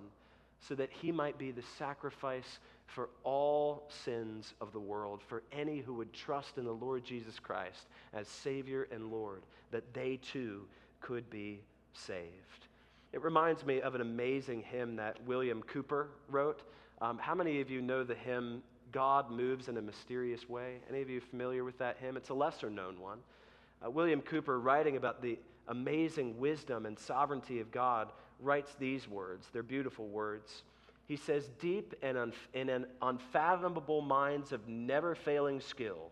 so 0.61 0.75
that 0.75 0.91
He 0.91 1.13
might 1.13 1.39
be 1.39 1.51
the 1.51 1.63
sacrifice 1.79 2.59
for 2.89 3.11
all 3.23 3.89
sins 4.05 4.55
of 4.61 4.73
the 4.73 4.81
world, 4.81 5.21
for 5.27 5.43
any 5.53 5.79
who 5.79 5.95
would 5.95 6.13
trust 6.13 6.57
in 6.57 6.65
the 6.65 6.73
Lord 6.73 7.05
Jesus 7.05 7.39
Christ 7.39 7.87
as 8.15 8.27
Savior 8.27 8.89
and 8.91 9.13
Lord, 9.13 9.43
that 9.71 9.93
they 9.93 10.17
too 10.17 10.63
could 11.01 11.29
be 11.31 11.61
saved. 11.93 12.67
It 13.13 13.23
reminds 13.23 13.65
me 13.65 13.81
of 13.83 13.95
an 13.95 14.01
amazing 14.01 14.63
hymn 14.63 14.97
that 14.97 15.23
William 15.27 15.63
Cowper 15.63 16.09
wrote. 16.31 16.63
Um, 17.01 17.19
how 17.19 17.35
many 17.35 17.61
of 17.61 17.71
you 17.71 17.81
know 17.83 18.05
the 18.05 18.15
hymn, 18.15 18.63
God 18.91 19.31
Moves 19.31 19.69
in 19.69 19.77
a 19.77 19.83
Mysterious 19.83 20.49
Way? 20.49 20.79
Any 20.91 21.03
of 21.03 21.11
you 21.11 21.21
familiar 21.21 21.65
with 21.65 21.79
that 21.79 21.99
hymn? 21.99 22.17
It's 22.17 22.31
a 22.31 22.35
lesser 22.35 22.71
known 22.71 22.99
one. 23.01 23.19
Uh, 23.85 23.91
William 23.91 24.21
Cowper, 24.21 24.59
writing 24.59 24.97
about 24.97 25.23
the 25.23 25.39
amazing 25.69 26.39
wisdom 26.39 26.87
and 26.87 26.99
sovereignty 26.99 27.61
of 27.61 27.71
God, 27.71 28.13
writes 28.41 28.75
these 28.79 29.07
words. 29.09 29.49
They're 29.53 29.63
beautiful 29.63 30.07
words. 30.07 30.63
He 31.09 31.17
says, 31.17 31.49
deep 31.59 31.95
and 32.03 32.19
un- 32.19 32.33
in 32.53 32.69
an 32.69 32.87
unfathomable 33.01 34.03
minds 34.03 34.53
of 34.53 34.69
never 34.69 35.15
failing 35.15 35.59
skill, 35.61 36.11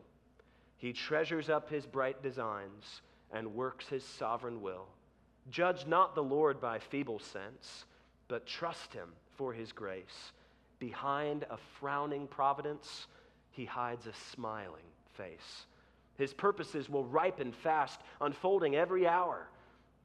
he 0.79 0.95
treasures 0.95 1.51
up 1.51 1.69
his 1.69 1.85
bright 1.85 2.23
designs 2.23 3.03
and 3.31 3.55
works 3.55 3.87
his 3.89 4.03
sovereign 4.03 4.63
will. 4.63 4.87
Judge 5.51 5.87
not 5.87 6.15
the 6.15 6.23
Lord 6.23 6.61
by 6.61 6.79
feeble 6.79 7.19
sense, 7.19 7.85
but 8.27 8.47
trust 8.47 8.95
him 8.95 9.11
for 9.37 9.53
his 9.53 9.71
grace. 9.71 10.33
Behind 10.79 11.45
a 11.51 11.59
frowning 11.79 12.27
providence, 12.27 13.07
he 13.51 13.67
hides 13.67 14.07
a 14.07 14.15
smiling 14.33 14.83
face. 15.13 15.67
His 16.17 16.33
purposes 16.33 16.89
will 16.89 17.05
ripen 17.05 17.53
fast, 17.53 18.01
unfolding 18.23 18.77
every 18.77 19.07
hour. 19.07 19.49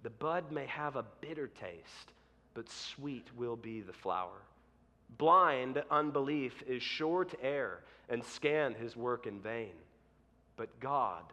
The 0.03 0.09
bud 0.09 0.51
may 0.51 0.65
have 0.65 0.97
a 0.97 1.05
bitter 1.21 1.47
taste, 1.47 2.11
but 2.53 2.69
sweet 2.69 3.27
will 3.37 3.55
be 3.55 3.79
the 3.79 3.93
flower. 3.93 4.41
Blind 5.17 5.83
unbelief 5.91 6.63
is 6.67 6.81
sure 6.81 7.25
to 7.25 7.43
err 7.43 7.83
and 8.09 8.23
scan 8.23 8.73
his 8.73 8.95
work 8.95 9.27
in 9.27 9.39
vain. 9.39 9.73
But 10.57 10.79
God 10.79 11.23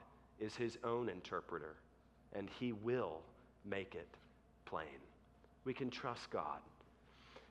is 0.41 0.55
his 0.55 0.79
own 0.85 1.09
interpreter, 1.09 1.75
and 2.33 2.49
he 2.59 2.73
will 2.73 3.21
make 3.65 3.95
it 3.95 4.09
plain. 4.65 4.87
We 5.65 5.75
can 5.75 5.91
trust 5.91 6.31
God. 6.31 6.61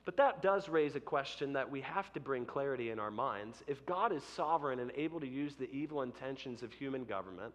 But 0.06 0.18
that 0.18 0.42
does 0.42 0.70
raise 0.70 0.96
a 0.96 1.02
question 1.02 1.54
that 1.54 1.70
we 1.70 1.82
have 1.82 2.14
to 2.14 2.22
bring 2.22 2.46
clarity 2.46 2.92
in 2.92 3.00
our 3.00 3.12
minds. 3.12 3.62
If 3.68 3.86
God 3.86 4.14
is 4.14 4.24
sovereign 4.24 4.80
and 4.80 4.92
able 4.96 5.20
to 5.20 5.28
use 5.28 5.56
the 5.56 5.70
evil 5.70 6.02
intentions 6.02 6.64
of 6.64 6.72
human 6.72 7.04
government, 7.04 7.54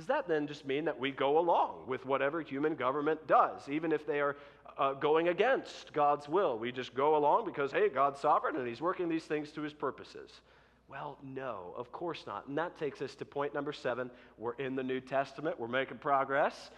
does 0.00 0.06
that 0.06 0.26
then 0.26 0.46
just 0.46 0.64
mean 0.64 0.86
that 0.86 0.98
we 0.98 1.10
go 1.10 1.38
along 1.38 1.84
with 1.86 2.06
whatever 2.06 2.40
human 2.40 2.74
government 2.74 3.26
does, 3.26 3.68
even 3.68 3.92
if 3.92 4.06
they 4.06 4.18
are 4.18 4.34
uh, 4.78 4.94
going 4.94 5.28
against 5.28 5.92
God's 5.92 6.26
will? 6.26 6.58
We 6.58 6.72
just 6.72 6.94
go 6.94 7.16
along 7.16 7.44
because, 7.44 7.70
hey, 7.70 7.90
God's 7.90 8.18
sovereign 8.18 8.56
and 8.56 8.66
He's 8.66 8.80
working 8.80 9.10
these 9.10 9.24
things 9.24 9.50
to 9.52 9.60
His 9.60 9.74
purposes. 9.74 10.40
Well, 10.88 11.18
no, 11.22 11.74
of 11.76 11.92
course 11.92 12.24
not. 12.26 12.48
And 12.48 12.56
that 12.56 12.78
takes 12.78 13.02
us 13.02 13.14
to 13.16 13.26
point 13.26 13.52
number 13.52 13.74
seven. 13.74 14.10
We're 14.38 14.54
in 14.54 14.74
the 14.74 14.82
New 14.82 15.00
Testament, 15.00 15.60
we're 15.60 15.68
making 15.68 15.98
progress. 15.98 16.70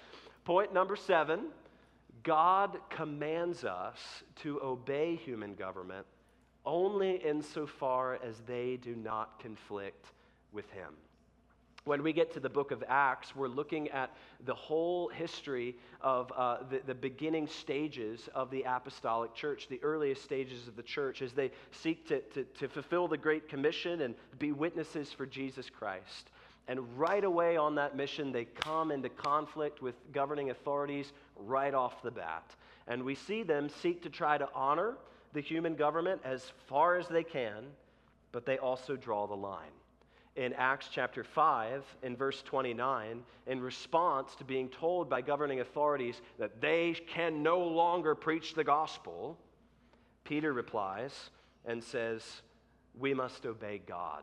Point 0.45 0.75
number 0.75 0.97
seven 0.97 1.45
God 2.25 2.77
commands 2.91 3.65
us 3.65 3.99
to 4.43 4.61
obey 4.65 5.15
human 5.15 5.55
government 5.55 6.07
only 6.67 7.19
insofar 7.25 8.19
as 8.25 8.41
they 8.49 8.79
do 8.83 8.97
not 8.97 9.39
conflict 9.39 10.07
with 10.51 10.69
Him. 10.73 10.95
When 11.85 12.05
we 12.05 12.13
get 12.13 12.33
to 12.35 12.41
the 12.41 12.49
book 12.49 12.71
of 12.71 12.85
Acts, 12.89 13.35
we're 13.35 13.49
looking 13.49 13.91
at 13.91 14.15
the 14.45 14.55
whole 14.55 15.09
history 15.09 15.75
of 16.01 16.31
uh, 16.37 16.59
the, 16.71 16.81
the 16.87 16.95
beginning 16.95 17.49
stages 17.49 18.29
of 18.37 18.53
the 18.53 18.63
apostolic 18.63 19.35
church, 19.35 19.67
the 19.69 19.81
earliest 19.83 20.23
stages 20.23 20.69
of 20.69 20.77
the 20.77 20.83
church, 20.85 21.23
as 21.23 21.33
they 21.33 21.51
seek 21.73 22.07
to, 22.07 22.21
to, 22.21 22.45
to 22.45 22.69
fulfill 22.69 23.09
the 23.09 23.17
Great 23.17 23.49
Commission 23.49 24.03
and 24.03 24.15
be 24.39 24.53
witnesses 24.53 25.13
for 25.13 25.27
Jesus 25.27 25.69
Christ. 25.69 26.31
And 26.69 26.81
right 26.97 27.25
away 27.25 27.57
on 27.57 27.75
that 27.75 27.97
mission, 27.97 28.31
they 28.31 28.45
come 28.45 28.93
into 28.93 29.09
conflict 29.09 29.83
with 29.83 29.97
governing 30.13 30.51
authorities 30.51 31.13
right 31.37 31.75
off 31.75 32.01
the 32.05 32.13
bat. 32.13 32.49
And 32.87 33.03
we 33.03 33.17
see 33.17 33.43
them 33.43 33.69
seek 33.69 34.05
to 34.05 34.09
try 34.09 34.39
to 34.39 34.49
honor 34.55 34.95
the 35.33 35.41
human 35.41 35.75
government 35.75 36.21
as 36.25 36.53
far 36.69 36.97
as 36.97 37.09
they 37.09 37.25
can, 37.25 37.65
but 38.31 38.47
they 38.47 38.59
also 38.59 38.95
draw 38.95 39.27
the 39.27 39.35
line 39.35 39.73
in 40.37 40.53
Acts 40.55 40.89
chapter 40.91 41.23
5, 41.23 41.85
in 42.03 42.17
verse 42.17 42.43
29, 42.43 43.23
in 43.47 43.61
response 43.61 44.35
to 44.37 44.45
being 44.45 44.69
told 44.69 45.11
by 45.11 45.21
governing 45.21 45.61
authorities 45.61 46.23
that 46.39 46.61
they 46.61 46.97
can 47.07 47.43
no 47.43 47.61
longer 47.61 48.15
preach 48.15 48.55
the 48.55 48.65
gospel, 48.65 49.37
Peter 50.25 50.53
replies 50.53 51.31
and 51.67 51.83
says, 51.85 52.43
We 52.99 53.13
must 53.13 53.45
obey 53.45 53.83
God 53.87 54.23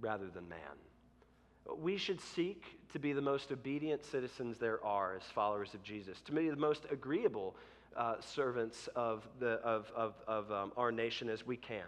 rather 0.00 0.28
than 0.28 0.48
man. 0.48 0.58
We 1.76 1.98
should 1.98 2.20
seek 2.20 2.64
to 2.92 2.98
be 2.98 3.12
the 3.12 3.20
most 3.20 3.52
obedient 3.52 4.04
citizens 4.04 4.56
there 4.58 4.82
are 4.84 5.16
as 5.16 5.22
followers 5.22 5.74
of 5.74 5.82
Jesus, 5.82 6.20
to 6.22 6.32
be 6.32 6.48
the 6.48 6.56
most 6.56 6.86
agreeable 6.90 7.54
uh, 7.94 8.14
servants 8.20 8.88
of, 8.96 9.28
the, 9.38 9.60
of, 9.62 9.92
of, 9.94 10.14
of 10.26 10.50
um, 10.50 10.72
our 10.78 10.90
nation 10.90 11.28
as 11.28 11.46
we 11.46 11.56
can. 11.56 11.84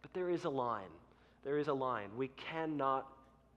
But 0.00 0.14
there 0.14 0.30
is 0.30 0.44
a 0.44 0.50
line 0.50 0.88
there 1.44 1.58
is 1.58 1.68
a 1.68 1.72
line. 1.72 2.10
We 2.16 2.28
cannot 2.28 3.06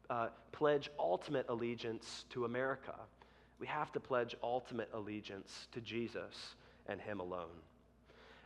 uh, 0.09 0.27
pledge 0.51 0.89
ultimate 0.99 1.45
allegiance 1.49 2.25
to 2.29 2.45
America. 2.45 2.95
We 3.59 3.67
have 3.67 3.91
to 3.93 3.99
pledge 3.99 4.35
ultimate 4.43 4.89
allegiance 4.93 5.67
to 5.71 5.81
Jesus 5.81 6.55
and 6.87 6.99
Him 6.99 7.19
alone. 7.19 7.55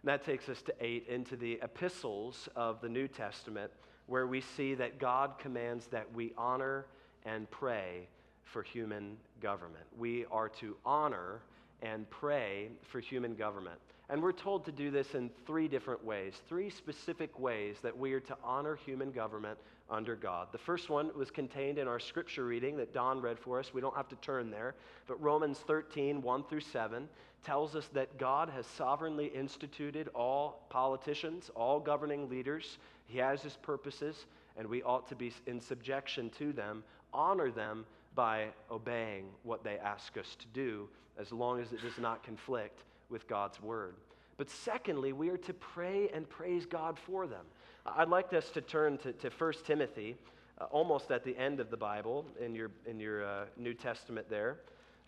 And 0.01 0.09
that 0.09 0.23
takes 0.23 0.47
us 0.49 0.61
to 0.63 0.73
eight 0.79 1.07
into 1.07 1.35
the 1.35 1.59
epistles 1.63 2.47
of 2.55 2.81
the 2.81 2.89
New 2.89 3.07
Testament, 3.07 3.71
where 4.05 4.27
we 4.27 4.41
see 4.41 4.75
that 4.75 4.99
God 4.99 5.39
commands 5.39 5.87
that 5.87 6.11
we 6.13 6.33
honor 6.37 6.85
and 7.25 7.49
pray 7.49 8.07
for 8.43 8.63
human 8.63 9.17
government. 9.41 9.83
We 9.97 10.25
are 10.31 10.49
to 10.49 10.77
honor 10.85 11.41
and 11.81 12.09
pray 12.09 12.69
for 12.83 12.99
human 12.99 13.35
government. 13.35 13.79
And 14.09 14.23
we're 14.23 14.31
told 14.31 14.63
to 14.65 14.71
do 14.71 14.89
this 14.89 15.15
in 15.15 15.29
three 15.45 15.67
different 15.67 16.03
ways, 16.03 16.33
three 16.47 16.69
specific 16.69 17.37
ways 17.39 17.75
that 17.81 17.97
we 17.97 18.13
are 18.13 18.21
to 18.21 18.37
honor 18.41 18.75
human 18.75 19.11
government 19.11 19.57
under 19.89 20.15
God. 20.15 20.47
The 20.51 20.57
first 20.57 20.89
one 20.89 21.11
was 21.15 21.29
contained 21.29 21.77
in 21.77 21.89
our 21.89 21.99
scripture 21.99 22.45
reading 22.45 22.77
that 22.77 22.93
Don 22.93 23.21
read 23.21 23.37
for 23.37 23.59
us. 23.59 23.73
We 23.73 23.81
don't 23.81 23.95
have 23.95 24.07
to 24.09 24.15
turn 24.17 24.49
there. 24.49 24.75
But 25.07 25.21
Romans 25.21 25.59
13, 25.59 26.21
1 26.21 26.43
through 26.45 26.61
7, 26.61 27.09
tells 27.45 27.75
us 27.75 27.87
that 27.93 28.17
God 28.17 28.49
has 28.49 28.65
sovereignly 28.65 29.27
instituted 29.27 30.09
all 30.15 30.65
politicians, 30.69 31.51
all 31.53 31.79
governing 31.79 32.29
leaders. 32.29 32.77
He 33.07 33.17
has 33.17 33.41
his 33.41 33.57
purposes, 33.57 34.25
and 34.57 34.67
we 34.67 34.83
ought 34.83 35.07
to 35.09 35.15
be 35.15 35.33
in 35.47 35.59
subjection 35.59 36.29
to 36.37 36.53
them, 36.53 36.83
honor 37.13 37.51
them 37.51 37.85
by 38.15 38.47
obeying 38.71 39.25
what 39.43 39.63
they 39.63 39.77
ask 39.77 40.17
us 40.17 40.35
to 40.39 40.47
do, 40.53 40.87
as 41.19 41.31
long 41.31 41.59
as 41.59 41.71
it 41.73 41.81
does 41.81 41.97
not 41.99 42.23
conflict 42.23 42.83
with 43.09 43.27
God's 43.27 43.61
word. 43.61 43.95
But 44.37 44.49
secondly, 44.49 45.13
we 45.13 45.29
are 45.29 45.37
to 45.37 45.53
pray 45.53 46.09
and 46.13 46.29
praise 46.29 46.65
God 46.65 46.97
for 46.99 47.25
them. 47.25 47.45
I'd 47.85 48.09
like 48.09 48.33
us 48.33 48.49
to 48.51 48.61
turn 48.61 48.97
to, 48.99 49.13
to 49.13 49.29
1 49.29 49.53
Timothy, 49.65 50.15
uh, 50.59 50.65
almost 50.65 51.09
at 51.11 51.23
the 51.23 51.35
end 51.37 51.59
of 51.59 51.71
the 51.71 51.77
Bible 51.77 52.25
in 52.39 52.53
your, 52.53 52.69
in 52.85 52.99
your 52.99 53.25
uh, 53.25 53.45
New 53.57 53.73
Testament 53.73 54.29
there. 54.29 54.57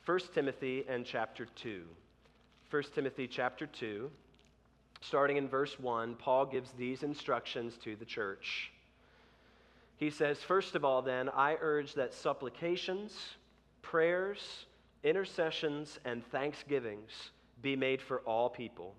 1 0.05 0.19
Timothy 0.33 0.85
and 0.87 1.05
chapter 1.05 1.45
2. 1.45 1.83
1 2.71 2.83
Timothy 2.95 3.27
chapter 3.27 3.67
2, 3.67 4.09
starting 5.01 5.37
in 5.37 5.47
verse 5.47 5.79
1, 5.79 6.15
Paul 6.15 6.45
gives 6.45 6.71
these 6.71 7.03
instructions 7.03 7.77
to 7.83 7.95
the 7.95 8.05
church. 8.05 8.71
He 9.97 10.09
says, 10.09 10.39
First 10.39 10.75
of 10.75 10.85
all, 10.85 11.01
then, 11.01 11.29
I 11.29 11.57
urge 11.59 11.93
that 11.95 12.13
supplications, 12.13 13.13
prayers, 13.81 14.65
intercessions, 15.03 15.99
and 16.05 16.25
thanksgivings 16.27 17.31
be 17.61 17.75
made 17.75 18.01
for 18.01 18.19
all 18.21 18.49
people, 18.49 18.95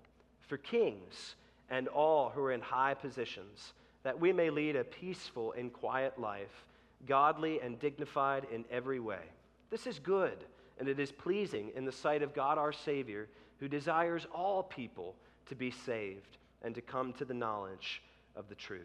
for 0.47 0.57
kings 0.57 1.35
and 1.69 1.87
all 1.87 2.29
who 2.29 2.41
are 2.41 2.51
in 2.51 2.61
high 2.61 2.93
positions, 2.93 3.73
that 4.03 4.19
we 4.19 4.33
may 4.33 4.49
lead 4.49 4.75
a 4.75 4.83
peaceful 4.83 5.53
and 5.57 5.71
quiet 5.71 6.19
life, 6.19 6.65
godly 7.07 7.59
and 7.61 7.79
dignified 7.79 8.45
in 8.51 8.65
every 8.69 8.99
way. 8.99 9.21
This 9.69 9.87
is 9.87 9.99
good, 9.99 10.43
and 10.79 10.87
it 10.87 10.99
is 10.99 11.11
pleasing 11.11 11.71
in 11.75 11.85
the 11.85 11.91
sight 11.91 12.21
of 12.21 12.33
God 12.33 12.57
our 12.57 12.73
Savior, 12.73 13.27
who 13.59 13.67
desires 13.67 14.27
all 14.33 14.63
people 14.63 15.15
to 15.47 15.55
be 15.55 15.71
saved 15.71 16.37
and 16.61 16.75
to 16.75 16.81
come 16.81 17.13
to 17.13 17.25
the 17.25 17.33
knowledge 17.33 18.01
of 18.35 18.49
the 18.49 18.55
truth. 18.55 18.81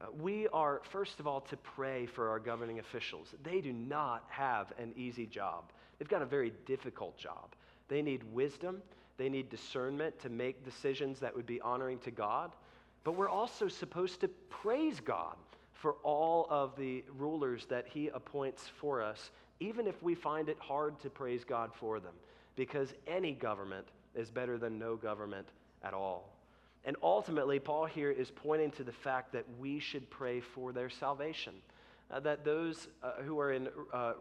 Uh, 0.00 0.06
we 0.18 0.48
are, 0.48 0.80
first 0.90 1.20
of 1.20 1.26
all, 1.26 1.40
to 1.42 1.56
pray 1.58 2.06
for 2.06 2.28
our 2.28 2.38
governing 2.38 2.78
officials. 2.78 3.34
They 3.42 3.60
do 3.60 3.72
not 3.72 4.24
have 4.28 4.72
an 4.78 4.92
easy 4.96 5.26
job, 5.26 5.64
they've 5.98 6.08
got 6.08 6.22
a 6.22 6.26
very 6.26 6.52
difficult 6.66 7.16
job. 7.16 7.54
They 7.90 8.00
need 8.00 8.22
wisdom, 8.32 8.82
they 9.18 9.28
need 9.28 9.50
discernment 9.50 10.18
to 10.20 10.30
make 10.30 10.64
decisions 10.64 11.18
that 11.20 11.36
would 11.36 11.44
be 11.44 11.60
honoring 11.60 11.98
to 11.98 12.10
God. 12.10 12.52
But 13.04 13.16
we're 13.16 13.28
also 13.28 13.68
supposed 13.68 14.20
to 14.20 14.28
praise 14.48 15.00
God 15.00 15.36
for 15.74 15.94
all 16.04 16.46
of 16.48 16.76
the 16.76 17.04
rulers 17.18 17.66
that 17.66 17.86
He 17.88 18.08
appoints 18.08 18.70
for 18.80 19.02
us, 19.02 19.30
even 19.58 19.86
if 19.86 20.02
we 20.02 20.14
find 20.14 20.48
it 20.48 20.56
hard 20.60 21.00
to 21.00 21.10
praise 21.10 21.44
God 21.44 21.70
for 21.74 21.98
them, 21.98 22.14
because 22.54 22.94
any 23.06 23.32
government 23.32 23.86
is 24.14 24.30
better 24.30 24.56
than 24.56 24.78
no 24.78 24.96
government 24.96 25.48
at 25.82 25.92
all. 25.92 26.30
And 26.84 26.96
ultimately, 27.02 27.58
Paul 27.58 27.86
here 27.86 28.10
is 28.10 28.30
pointing 28.30 28.70
to 28.72 28.84
the 28.84 28.92
fact 28.92 29.32
that 29.32 29.44
we 29.58 29.80
should 29.80 30.08
pray 30.10 30.40
for 30.40 30.72
their 30.72 30.88
salvation. 30.88 31.54
Uh, 32.10 32.20
that 32.20 32.44
those 32.44 32.88
uh, 33.02 33.22
who 33.24 33.38
are 33.38 33.52
in 33.52 33.68
uh, 33.92 34.14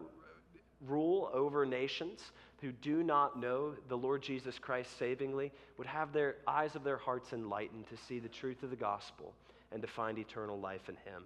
rule 0.86 1.29
over 1.34 1.65
nations 1.65 2.32
who 2.61 2.71
do 2.71 3.03
not 3.03 3.39
know 3.39 3.73
the 3.87 3.97
Lord 3.97 4.21
Jesus 4.21 4.59
Christ 4.59 4.97
savingly 4.97 5.51
would 5.77 5.87
have 5.87 6.11
their 6.11 6.35
eyes 6.47 6.75
of 6.75 6.83
their 6.83 6.97
hearts 6.97 7.33
enlightened 7.33 7.87
to 7.89 7.97
see 7.97 8.19
the 8.19 8.27
truth 8.27 8.63
of 8.63 8.69
the 8.69 8.75
gospel 8.75 9.33
and 9.71 9.81
to 9.81 9.87
find 9.87 10.17
eternal 10.17 10.59
life 10.59 10.89
in 10.89 10.95
Him. 10.95 11.23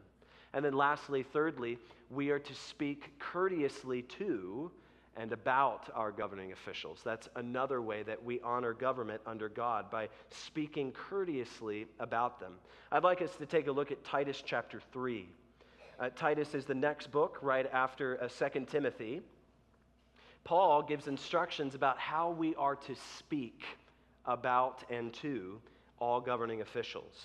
And 0.54 0.64
then, 0.64 0.74
lastly, 0.74 1.24
thirdly, 1.24 1.80
we 2.12 2.30
are 2.30 2.40
to 2.40 2.54
speak 2.54 3.18
courteously 3.20 4.04
to 4.04 4.72
and 5.16 5.32
about 5.32 5.90
our 5.94 6.12
governing 6.12 6.52
officials. 6.52 7.00
That's 7.04 7.30
another 7.36 7.82
way 7.82 8.04
that 8.04 8.24
we 8.24 8.40
honor 8.42 8.74
government 8.74 9.22
under 9.26 9.50
God 9.50 9.90
by 9.92 10.10
speaking 10.30 10.92
courteously 10.92 11.88
about 12.00 12.40
them. 12.40 12.54
I'd 12.92 13.04
like 13.04 13.22
us 13.22 13.36
to 13.38 13.46
take 13.46 13.68
a 13.68 13.72
look 13.72 13.92
at 13.92 14.04
Titus 14.04 14.42
chapter 14.46 14.82
3. 14.92 15.28
Uh, 16.00 16.10
Titus 16.16 16.56
is 16.56 16.66
the 16.66 16.74
next 16.74 17.12
book 17.12 17.38
right 17.42 17.70
after 17.72 18.22
uh, 18.24 18.28
2 18.28 18.66
Timothy. 18.66 19.22
Paul 20.44 20.84
gives 20.84 21.08
instructions 21.08 21.74
about 21.74 21.98
how 21.98 22.32
we 22.32 22.54
are 22.56 22.76
to 22.76 22.96
speak 23.18 23.64
about 24.26 24.84
and 24.90 25.14
to 25.16 25.60
all 26.00 26.20
governing 26.20 26.62
officials. 26.62 27.16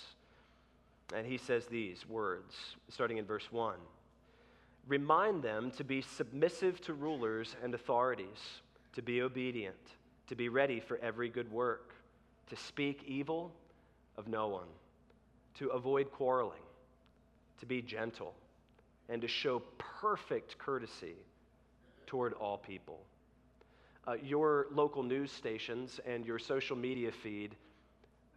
And 1.13 1.25
he 1.25 1.37
says 1.37 1.65
these 1.65 2.07
words, 2.07 2.55
starting 2.89 3.17
in 3.17 3.25
verse 3.25 3.51
1 3.51 3.75
Remind 4.87 5.43
them 5.43 5.71
to 5.71 5.83
be 5.83 6.01
submissive 6.01 6.81
to 6.81 6.93
rulers 6.93 7.55
and 7.63 7.73
authorities, 7.75 8.61
to 8.93 9.01
be 9.01 9.21
obedient, 9.21 9.75
to 10.27 10.35
be 10.35 10.49
ready 10.49 10.79
for 10.79 10.97
every 10.97 11.29
good 11.29 11.51
work, 11.51 11.93
to 12.49 12.55
speak 12.55 13.03
evil 13.05 13.51
of 14.17 14.27
no 14.27 14.47
one, 14.47 14.67
to 15.55 15.69
avoid 15.69 16.11
quarreling, 16.11 16.61
to 17.59 17.65
be 17.65 17.81
gentle, 17.81 18.33
and 19.09 19.21
to 19.21 19.27
show 19.27 19.61
perfect 19.77 20.57
courtesy 20.57 21.15
toward 22.07 22.33
all 22.33 22.57
people. 22.57 22.99
Uh, 24.09 24.15
your 24.23 24.65
local 24.71 25.03
news 25.03 25.31
stations 25.31 25.99
and 26.03 26.25
your 26.25 26.39
social 26.39 26.75
media 26.75 27.11
feed, 27.11 27.55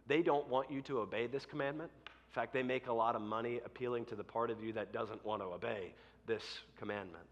they 0.05 0.21
don't 0.21 0.47
want 0.47 0.69
you 0.69 0.83
to 0.83 0.99
obey 0.99 1.25
this 1.25 1.47
commandment. 1.47 1.89
In 2.05 2.33
fact, 2.35 2.53
they 2.53 2.61
make 2.61 2.85
a 2.85 2.93
lot 2.93 3.15
of 3.15 3.23
money 3.23 3.59
appealing 3.65 4.05
to 4.05 4.15
the 4.15 4.23
part 4.23 4.51
of 4.51 4.63
you 4.63 4.71
that 4.73 4.93
doesn't 4.93 5.25
want 5.25 5.41
to 5.41 5.47
obey 5.47 5.95
this 6.27 6.43
commandment. 6.77 7.25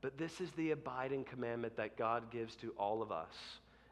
But 0.00 0.16
this 0.16 0.40
is 0.40 0.50
the 0.52 0.70
abiding 0.70 1.24
commandment 1.24 1.76
that 1.76 1.98
God 1.98 2.30
gives 2.30 2.56
to 2.56 2.70
all 2.78 3.02
of 3.02 3.12
us 3.12 3.34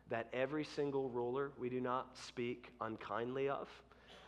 that 0.09 0.29
every 0.33 0.65
single 0.65 1.11
ruler 1.11 1.51
we 1.59 1.69
do 1.69 1.81
not 1.81 2.17
speak 2.17 2.71
unkindly 2.81 3.51
of. 3.51 3.69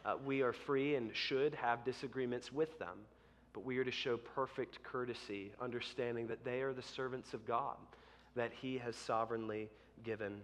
Uh, 0.05 0.17
we 0.27 0.43
are 0.43 0.53
free 0.53 0.97
and 0.97 1.17
should 1.17 1.55
have 1.55 1.87
disagreements 1.87 2.53
with 2.53 2.79
them, 2.79 2.99
but 3.55 3.65
we 3.65 3.79
are 3.79 3.85
to 3.85 3.91
show 3.91 4.19
perfect 4.19 4.83
courtesy, 4.83 5.53
understanding 5.59 6.27
that 6.27 6.45
they 6.45 6.61
are 6.61 6.75
the 6.75 6.83
servants 6.83 7.33
of 7.33 7.47
God, 7.47 7.77
that 8.39 8.53
He 8.53 8.79
has 8.79 8.97
sovereignly 8.97 9.69
given 10.05 10.41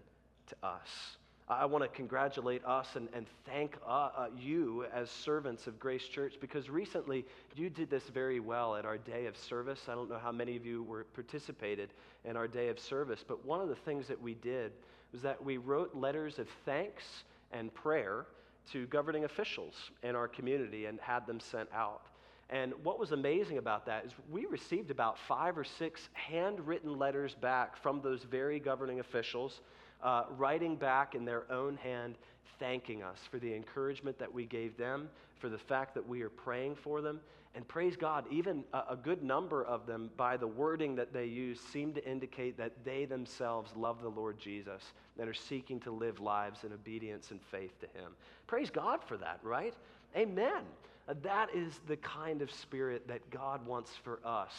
to 0.48 0.56
us. 0.66 1.16
I 1.46 1.66
want 1.66 1.84
to 1.84 1.88
congratulate 1.88 2.64
us 2.64 2.96
and, 2.96 3.06
and 3.12 3.26
thank 3.44 3.76
uh, 3.86 3.90
uh, 4.16 4.26
you 4.38 4.86
as 4.94 5.10
servants 5.10 5.66
of 5.66 5.78
Grace 5.78 6.08
Church 6.08 6.36
because 6.40 6.70
recently 6.70 7.26
you 7.54 7.68
did 7.68 7.90
this 7.90 8.04
very 8.04 8.40
well 8.40 8.74
at 8.76 8.86
our 8.86 8.96
day 8.96 9.26
of 9.26 9.36
service. 9.36 9.82
I 9.88 9.94
don't 9.94 10.08
know 10.08 10.18
how 10.18 10.32
many 10.32 10.56
of 10.56 10.64
you 10.64 10.82
were 10.82 11.04
participated 11.14 11.90
in 12.24 12.34
our 12.34 12.48
day 12.48 12.68
of 12.68 12.78
service, 12.78 13.22
but 13.26 13.44
one 13.44 13.60
of 13.60 13.68
the 13.68 13.74
things 13.74 14.08
that 14.08 14.20
we 14.20 14.34
did 14.34 14.72
was 15.12 15.20
that 15.20 15.42
we 15.42 15.58
wrote 15.58 15.94
letters 15.94 16.38
of 16.38 16.48
thanks 16.64 17.04
and 17.52 17.72
prayer 17.74 18.24
to 18.72 18.86
governing 18.86 19.24
officials 19.24 19.74
in 20.02 20.16
our 20.16 20.26
community 20.26 20.86
and 20.86 20.98
had 20.98 21.26
them 21.26 21.38
sent 21.38 21.68
out. 21.74 22.06
And 22.50 22.74
what 22.82 22.98
was 22.98 23.12
amazing 23.12 23.58
about 23.58 23.86
that 23.86 24.04
is 24.04 24.12
we 24.30 24.46
received 24.46 24.90
about 24.90 25.18
five 25.18 25.56
or 25.56 25.64
six 25.64 26.08
handwritten 26.12 26.98
letters 26.98 27.34
back 27.34 27.76
from 27.76 28.00
those 28.02 28.22
very 28.24 28.60
governing 28.60 29.00
officials 29.00 29.60
uh, 30.02 30.24
writing 30.36 30.76
back 30.76 31.14
in 31.14 31.24
their 31.24 31.50
own 31.50 31.76
hand, 31.76 32.16
thanking 32.58 33.02
us 33.02 33.18
for 33.30 33.38
the 33.38 33.52
encouragement 33.52 34.18
that 34.18 34.32
we 34.32 34.44
gave 34.44 34.76
them, 34.76 35.08
for 35.38 35.48
the 35.48 35.58
fact 35.58 35.94
that 35.94 36.06
we 36.06 36.22
are 36.22 36.28
praying 36.28 36.76
for 36.76 37.00
them. 37.00 37.20
And 37.56 37.66
praise 37.66 37.96
God, 37.96 38.24
even 38.30 38.64
a, 38.72 38.82
a 38.90 38.96
good 38.96 39.22
number 39.22 39.64
of 39.64 39.86
them, 39.86 40.10
by 40.16 40.36
the 40.36 40.46
wording 40.46 40.96
that 40.96 41.12
they 41.12 41.26
use, 41.26 41.60
seem 41.60 41.94
to 41.94 42.04
indicate 42.04 42.58
that 42.58 42.72
they 42.84 43.04
themselves 43.04 43.70
love 43.76 44.02
the 44.02 44.08
Lord 44.08 44.38
Jesus 44.38 44.82
and 45.18 45.28
are 45.28 45.34
seeking 45.34 45.78
to 45.80 45.90
live 45.92 46.20
lives 46.20 46.64
in 46.64 46.72
obedience 46.72 47.30
and 47.30 47.40
faith 47.40 47.78
to 47.80 47.86
Him. 47.98 48.12
Praise 48.46 48.70
God 48.70 49.00
for 49.04 49.16
that, 49.18 49.38
right? 49.42 49.74
Amen. 50.16 50.64
That 51.22 51.54
is 51.54 51.80
the 51.86 51.96
kind 51.96 52.40
of 52.40 52.50
spirit 52.50 53.08
that 53.08 53.30
God 53.30 53.66
wants 53.66 53.90
for 54.02 54.20
us 54.24 54.52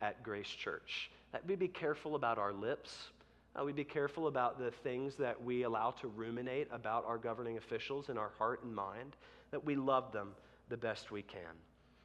at 0.00 0.22
Grace 0.22 0.48
Church. 0.48 1.10
That 1.32 1.46
we 1.46 1.56
be 1.56 1.68
careful 1.68 2.14
about 2.14 2.38
our 2.38 2.52
lips, 2.52 2.94
uh, 3.58 3.64
we 3.64 3.72
be 3.72 3.84
careful 3.84 4.26
about 4.26 4.58
the 4.58 4.70
things 4.70 5.14
that 5.16 5.42
we 5.42 5.62
allow 5.62 5.92
to 6.02 6.08
ruminate 6.08 6.68
about 6.70 7.06
our 7.06 7.16
governing 7.16 7.56
officials 7.56 8.10
in 8.10 8.18
our 8.18 8.30
heart 8.36 8.62
and 8.62 8.74
mind, 8.74 9.16
that 9.50 9.64
we 9.64 9.74
love 9.74 10.12
them 10.12 10.32
the 10.68 10.76
best 10.76 11.10
we 11.10 11.22
can. 11.22 11.40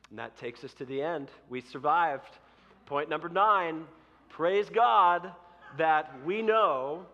And 0.09 0.19
that 0.19 0.37
takes 0.37 0.63
us 0.63 0.73
to 0.75 0.85
the 0.85 1.01
end. 1.01 1.29
We 1.49 1.61
survived. 1.61 2.37
Point 2.85 3.09
number 3.09 3.29
nine 3.29 3.85
praise 4.29 4.69
God. 4.69 5.31
that 5.77 6.13
we 6.25 6.41
know 6.41 7.05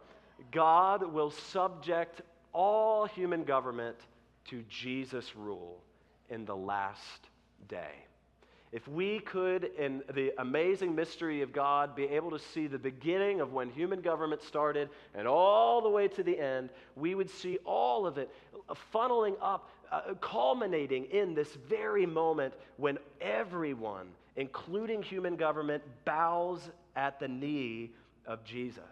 God 0.52 1.14
will 1.14 1.32
subject 1.32 2.22
all 2.54 3.06
human 3.06 3.44
government 3.44 3.98
to 4.50 4.64
Jesus' 4.70 5.36
rule 5.36 5.84
in 6.30 6.46
the 6.46 6.56
last 6.56 7.28
day. 7.68 8.06
If 8.74 8.86
we 8.88 9.20
could, 9.20 9.72
in 9.78 10.04
the 10.14 10.34
amazing 10.40 10.94
mystery 10.94 11.42
of 11.42 11.54
God, 11.54 11.96
be 11.96 12.04
able 12.04 12.32
to 12.32 12.40
see 12.40 12.68
the 12.68 12.78
beginning 12.78 13.40
of 13.40 13.54
when 13.54 13.70
human 13.70 14.02
government 14.02 14.44
started 14.44 14.90
and 15.16 15.26
all 15.26 15.82
the 15.82 15.90
way 15.90 16.10
to 16.10 16.24
the 16.24 16.38
end, 16.38 16.70
we 16.96 17.16
would 17.16 17.30
see 17.30 17.60
all 17.64 18.06
of 18.06 18.18
it 18.18 18.30
funneling 18.94 19.36
up, 19.42 19.70
uh, 19.90 20.14
culminating 20.20 21.06
in 21.06 21.34
this 21.34 21.54
very 21.70 22.06
moment 22.06 22.54
when 22.76 22.98
everyone, 23.22 24.10
including 24.36 25.02
human 25.02 25.38
government, 25.38 25.82
bows 26.04 26.60
at 26.98 27.22
the 27.22 27.28
knee 27.28 27.92
of 28.26 28.44
Jesus. 28.44 28.84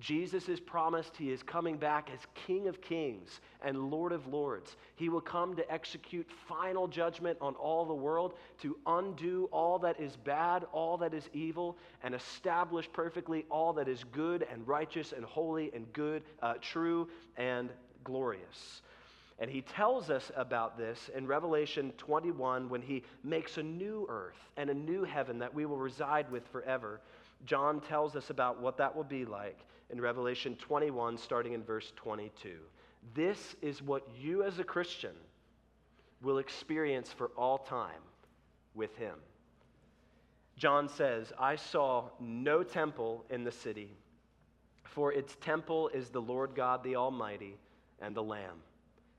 Jesus 0.00 0.48
is 0.48 0.58
promised 0.58 1.16
he 1.16 1.30
is 1.30 1.42
coming 1.42 1.76
back 1.76 2.10
as 2.12 2.20
King 2.34 2.66
of 2.66 2.80
Kings 2.80 3.40
and 3.62 3.90
Lord 3.90 4.10
of 4.10 4.26
Lords. 4.26 4.76
He 4.96 5.08
will 5.08 5.20
come 5.20 5.54
to 5.54 5.72
execute 5.72 6.28
final 6.48 6.88
judgment 6.88 7.38
on 7.40 7.54
all 7.54 7.84
the 7.84 7.94
world, 7.94 8.34
to 8.62 8.76
undo 8.86 9.48
all 9.52 9.78
that 9.78 10.00
is 10.00 10.16
bad, 10.16 10.66
all 10.72 10.96
that 10.98 11.14
is 11.14 11.30
evil, 11.32 11.76
and 12.02 12.14
establish 12.14 12.88
perfectly 12.92 13.46
all 13.50 13.72
that 13.74 13.88
is 13.88 14.02
good 14.12 14.44
and 14.50 14.66
righteous 14.66 15.12
and 15.12 15.24
holy 15.24 15.70
and 15.72 15.90
good, 15.92 16.24
uh, 16.42 16.54
true 16.60 17.08
and 17.36 17.70
glorious. 18.02 18.82
And 19.38 19.50
he 19.50 19.62
tells 19.62 20.10
us 20.10 20.30
about 20.36 20.78
this 20.78 21.10
in 21.14 21.26
Revelation 21.26 21.92
21 21.98 22.68
when 22.68 22.82
he 22.82 23.02
makes 23.24 23.58
a 23.58 23.62
new 23.62 24.06
earth 24.08 24.38
and 24.56 24.70
a 24.70 24.74
new 24.74 25.02
heaven 25.02 25.38
that 25.40 25.52
we 25.52 25.66
will 25.66 25.76
reside 25.76 26.30
with 26.30 26.46
forever. 26.48 27.00
John 27.44 27.80
tells 27.80 28.14
us 28.14 28.30
about 28.30 28.60
what 28.60 28.76
that 28.78 28.94
will 28.94 29.04
be 29.04 29.24
like 29.24 29.58
in 29.90 30.00
Revelation 30.00 30.56
21, 30.56 31.18
starting 31.18 31.52
in 31.52 31.62
verse 31.62 31.92
22. 31.96 32.58
This 33.12 33.56
is 33.60 33.82
what 33.82 34.06
you 34.16 34.44
as 34.44 34.58
a 34.58 34.64
Christian 34.64 35.14
will 36.22 36.38
experience 36.38 37.12
for 37.12 37.30
all 37.36 37.58
time 37.58 38.00
with 38.74 38.96
him. 38.96 39.16
John 40.56 40.88
says, 40.88 41.32
I 41.38 41.56
saw 41.56 42.10
no 42.20 42.62
temple 42.62 43.24
in 43.28 43.42
the 43.42 43.52
city, 43.52 43.90
for 44.84 45.12
its 45.12 45.36
temple 45.40 45.88
is 45.88 46.08
the 46.08 46.22
Lord 46.22 46.54
God 46.54 46.84
the 46.84 46.96
Almighty 46.96 47.58
and 48.00 48.14
the 48.14 48.22
Lamb. 48.22 48.62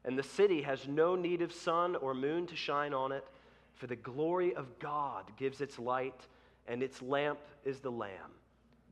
And 0.06 0.18
the 0.18 0.24
city 0.24 0.62
has 0.62 0.88
no 0.88 1.16
need 1.16 1.42
of 1.42 1.52
sun 1.52 1.96
or 1.96 2.14
moon 2.14 2.46
to 2.48 2.56
shine 2.56 2.94
on 2.94 3.12
it, 3.12 3.26
for 3.74 3.88
the 3.88 3.96
glory 3.96 4.56
of 4.56 4.80
God 4.80 5.26
gives 5.36 5.60
its 5.62 5.80
light, 5.80 6.28
and 6.68 6.82
its 6.82 7.02
lamp 7.02 7.40
is 7.66 7.80
the 7.80 7.92
Lamb. 7.92 8.32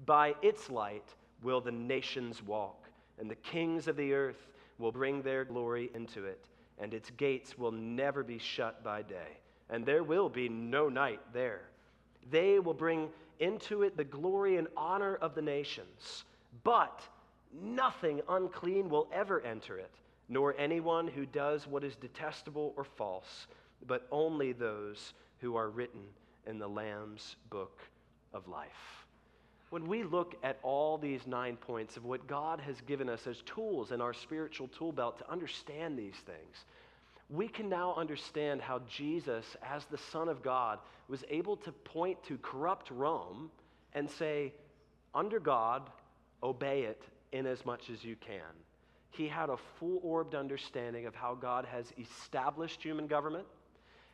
By 0.06 0.36
its 0.42 0.70
light, 0.70 1.14
will 1.44 1.62
the 1.62 1.72
nations 1.72 2.42
walk, 2.42 2.90
and 3.20 3.30
the 3.30 3.36
kings 3.36 3.88
of 3.88 3.96
the 3.96 4.14
earth 4.14 4.48
will 4.80 4.92
bring 4.92 5.22
their 5.22 5.46
glory 5.46 5.92
into 5.94 6.26
it, 6.26 6.46
and 6.80 6.94
its 6.94 7.12
gates 7.12 7.58
will 7.58 7.72
never 7.72 8.24
be 8.24 8.40
shut 8.40 8.84
by 8.84 9.04
day, 9.04 9.38
and 9.70 9.86
there 9.86 10.04
will 10.04 10.30
be 10.30 10.50
no 10.50 10.90
night 10.90 11.22
there. 11.32 11.62
They 12.32 12.60
will 12.60 12.74
bring 12.74 13.10
into 13.40 13.84
it 13.84 13.96
the 13.96 14.04
glory 14.04 14.58
and 14.58 14.68
honor 14.76 15.16
of 15.16 15.36
the 15.36 15.42
nations, 15.42 16.24
but 16.64 17.02
nothing 17.62 18.22
unclean 18.28 18.90
will 18.90 19.08
ever 19.14 19.42
enter 19.42 19.78
it, 19.78 19.92
nor 20.34 20.56
anyone 20.58 21.08
who 21.08 21.26
does 21.26 21.68
what 21.68 21.84
is 21.84 21.96
detestable 21.96 22.74
or 22.76 22.84
false, 22.84 23.48
but 23.88 24.08
only 24.12 24.52
those 24.52 25.14
who 25.40 25.56
are 25.56 25.70
written 25.70 26.02
in 26.48 26.60
the 26.60 26.68
Lamb's 26.68 27.36
book 27.50 27.80
of 28.34 28.48
life 28.48 29.04
when 29.74 29.88
we 29.88 30.04
look 30.04 30.36
at 30.44 30.60
all 30.62 31.00
these 31.00 31.26
nine 31.26 31.58
points 31.58 31.98
of 31.98 32.06
what 32.06 32.28
God 32.28 32.60
has 32.60 32.80
given 32.82 33.10
us 33.10 33.26
as 33.26 33.42
tools 33.42 33.92
in 33.92 34.02
our 34.02 34.14
spiritual 34.14 34.68
tool 34.68 34.92
belt 34.92 35.18
to 35.18 35.32
understand 35.32 35.98
these 35.98 36.14
things, 36.28 36.66
we 37.28 37.48
can 37.48 37.70
now 37.70 37.96
understand 37.96 38.62
how 38.62 38.84
Jesus, 38.88 39.58
as 39.68 39.86
the 39.86 39.98
Son 39.98 40.30
of 40.30 40.44
God, 40.44 40.78
was 41.08 41.24
able 41.28 41.58
to 41.58 41.72
point 41.72 42.24
to 42.26 42.38
corrupt 42.38 42.92
Rome 42.92 43.50
and 43.96 44.08
say, 44.08 44.54
under 45.16 45.40
God, 45.40 45.90
obey 46.44 46.84
it 46.84 47.02
in 47.32 47.48
as 47.48 47.66
much 47.66 47.90
as 47.90 48.04
you 48.04 48.16
can. 48.16 48.54
He 49.14 49.28
had 49.28 49.50
a 49.50 49.58
full 49.80 50.00
orbed 50.02 50.34
understanding 50.34 51.06
of 51.06 51.14
how 51.14 51.36
God 51.36 51.66
has 51.66 51.86
established 52.00 52.82
human 52.82 53.06
government, 53.06 53.46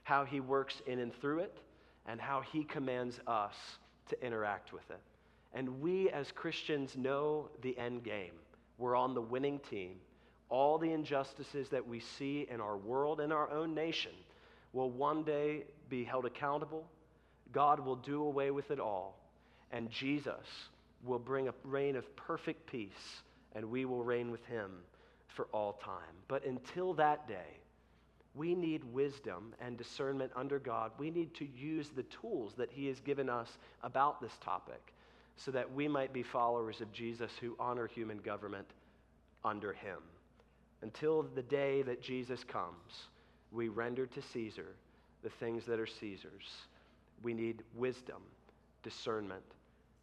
how 0.04 0.26
he 0.26 0.42
works 0.42 0.82
in 0.86 1.00
and 1.00 1.14
through 1.14 1.40
it, 1.40 1.58
and 2.06 2.20
how 2.20 2.42
he 2.42 2.66
commands 2.66 3.18
us 3.26 3.56
to 4.10 4.26
interact 4.26 4.74
with 4.74 4.90
it. 4.92 5.00
And 5.54 5.80
we 5.80 6.10
as 6.10 6.32
Christians 6.34 6.98
know 6.98 7.50
the 7.62 7.78
end 7.78 8.04
game. 8.04 8.34
We're 8.78 8.98
on 8.98 9.14
the 9.14 9.22
winning 9.22 9.60
team. 9.70 9.96
All 10.50 10.78
the 10.78 10.92
injustices 10.92 11.70
that 11.70 11.88
we 11.88 12.02
see 12.02 12.46
in 12.52 12.60
our 12.60 12.76
world 12.76 13.22
and 13.22 13.32
our 13.32 13.50
own 13.52 13.74
nation 13.74 14.12
will 14.74 14.90
one 14.90 15.24
day 15.24 15.64
be 15.88 16.04
held 16.04 16.26
accountable. 16.26 16.86
God 17.54 17.80
will 17.80 17.96
do 17.96 18.24
away 18.24 18.52
with 18.52 18.70
it 18.70 18.80
all. 18.82 19.18
And 19.72 19.90
Jesus 19.90 20.46
will 21.06 21.20
bring 21.20 21.48
a 21.48 21.54
reign 21.64 21.96
of 21.96 22.16
perfect 22.18 22.68
peace, 22.68 23.22
and 23.56 23.66
we 23.66 23.86
will 23.86 24.04
reign 24.04 24.32
with 24.32 24.46
him 24.46 24.72
for 25.28 25.48
all 25.54 25.74
time. 25.74 26.16
But 26.28 26.46
until 26.46 26.94
that 26.96 27.28
day, 27.28 27.60
we 28.36 28.56
need 28.56 28.84
wisdom 28.86 29.54
and 29.60 29.78
discernment 29.78 30.32
under 30.36 30.60
God. 30.60 30.92
We 30.98 31.10
need 31.10 31.34
to 31.36 31.46
use 31.46 31.90
the 31.90 32.04
tools 32.04 32.54
that 32.58 32.72
He 32.72 32.88
has 32.88 33.00
given 33.00 33.30
us 33.30 33.58
about 33.84 34.22
this 34.22 34.38
topic 34.44 34.94
so 35.36 35.52
that 35.52 35.74
we 35.74 35.88
might 35.88 36.14
be 36.14 36.22
followers 36.22 36.82
of 36.82 36.92
Jesus 36.92 37.32
who 37.40 37.56
honor 37.60 37.88
human 37.88 38.18
government 38.18 38.68
under 39.46 39.72
him. 39.72 40.00
Until 40.82 41.24
the 41.24 41.42
day 41.42 41.82
that 41.84 42.02
Jesus 42.02 42.44
comes, 42.44 43.08
we 43.52 43.70
render 43.70 44.06
to 44.06 44.22
Caesar 44.22 44.76
the 45.24 45.30
things 45.30 45.66
that 45.66 45.80
are 45.80 45.88
Caesar's. 45.88 46.50
We 47.24 47.34
need 47.34 47.64
wisdom, 47.76 48.22
discernment, 48.84 49.44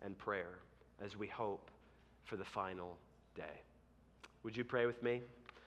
and 0.02 0.16
prayer 0.16 0.58
as 1.04 1.16
we 1.16 1.26
hope 1.26 1.70
for 2.24 2.36
the 2.36 2.44
final 2.44 2.96
day. 3.36 3.62
Would 4.42 4.56
you 4.56 4.64
pray 4.64 4.86
with 4.86 5.02
me? 5.02 5.22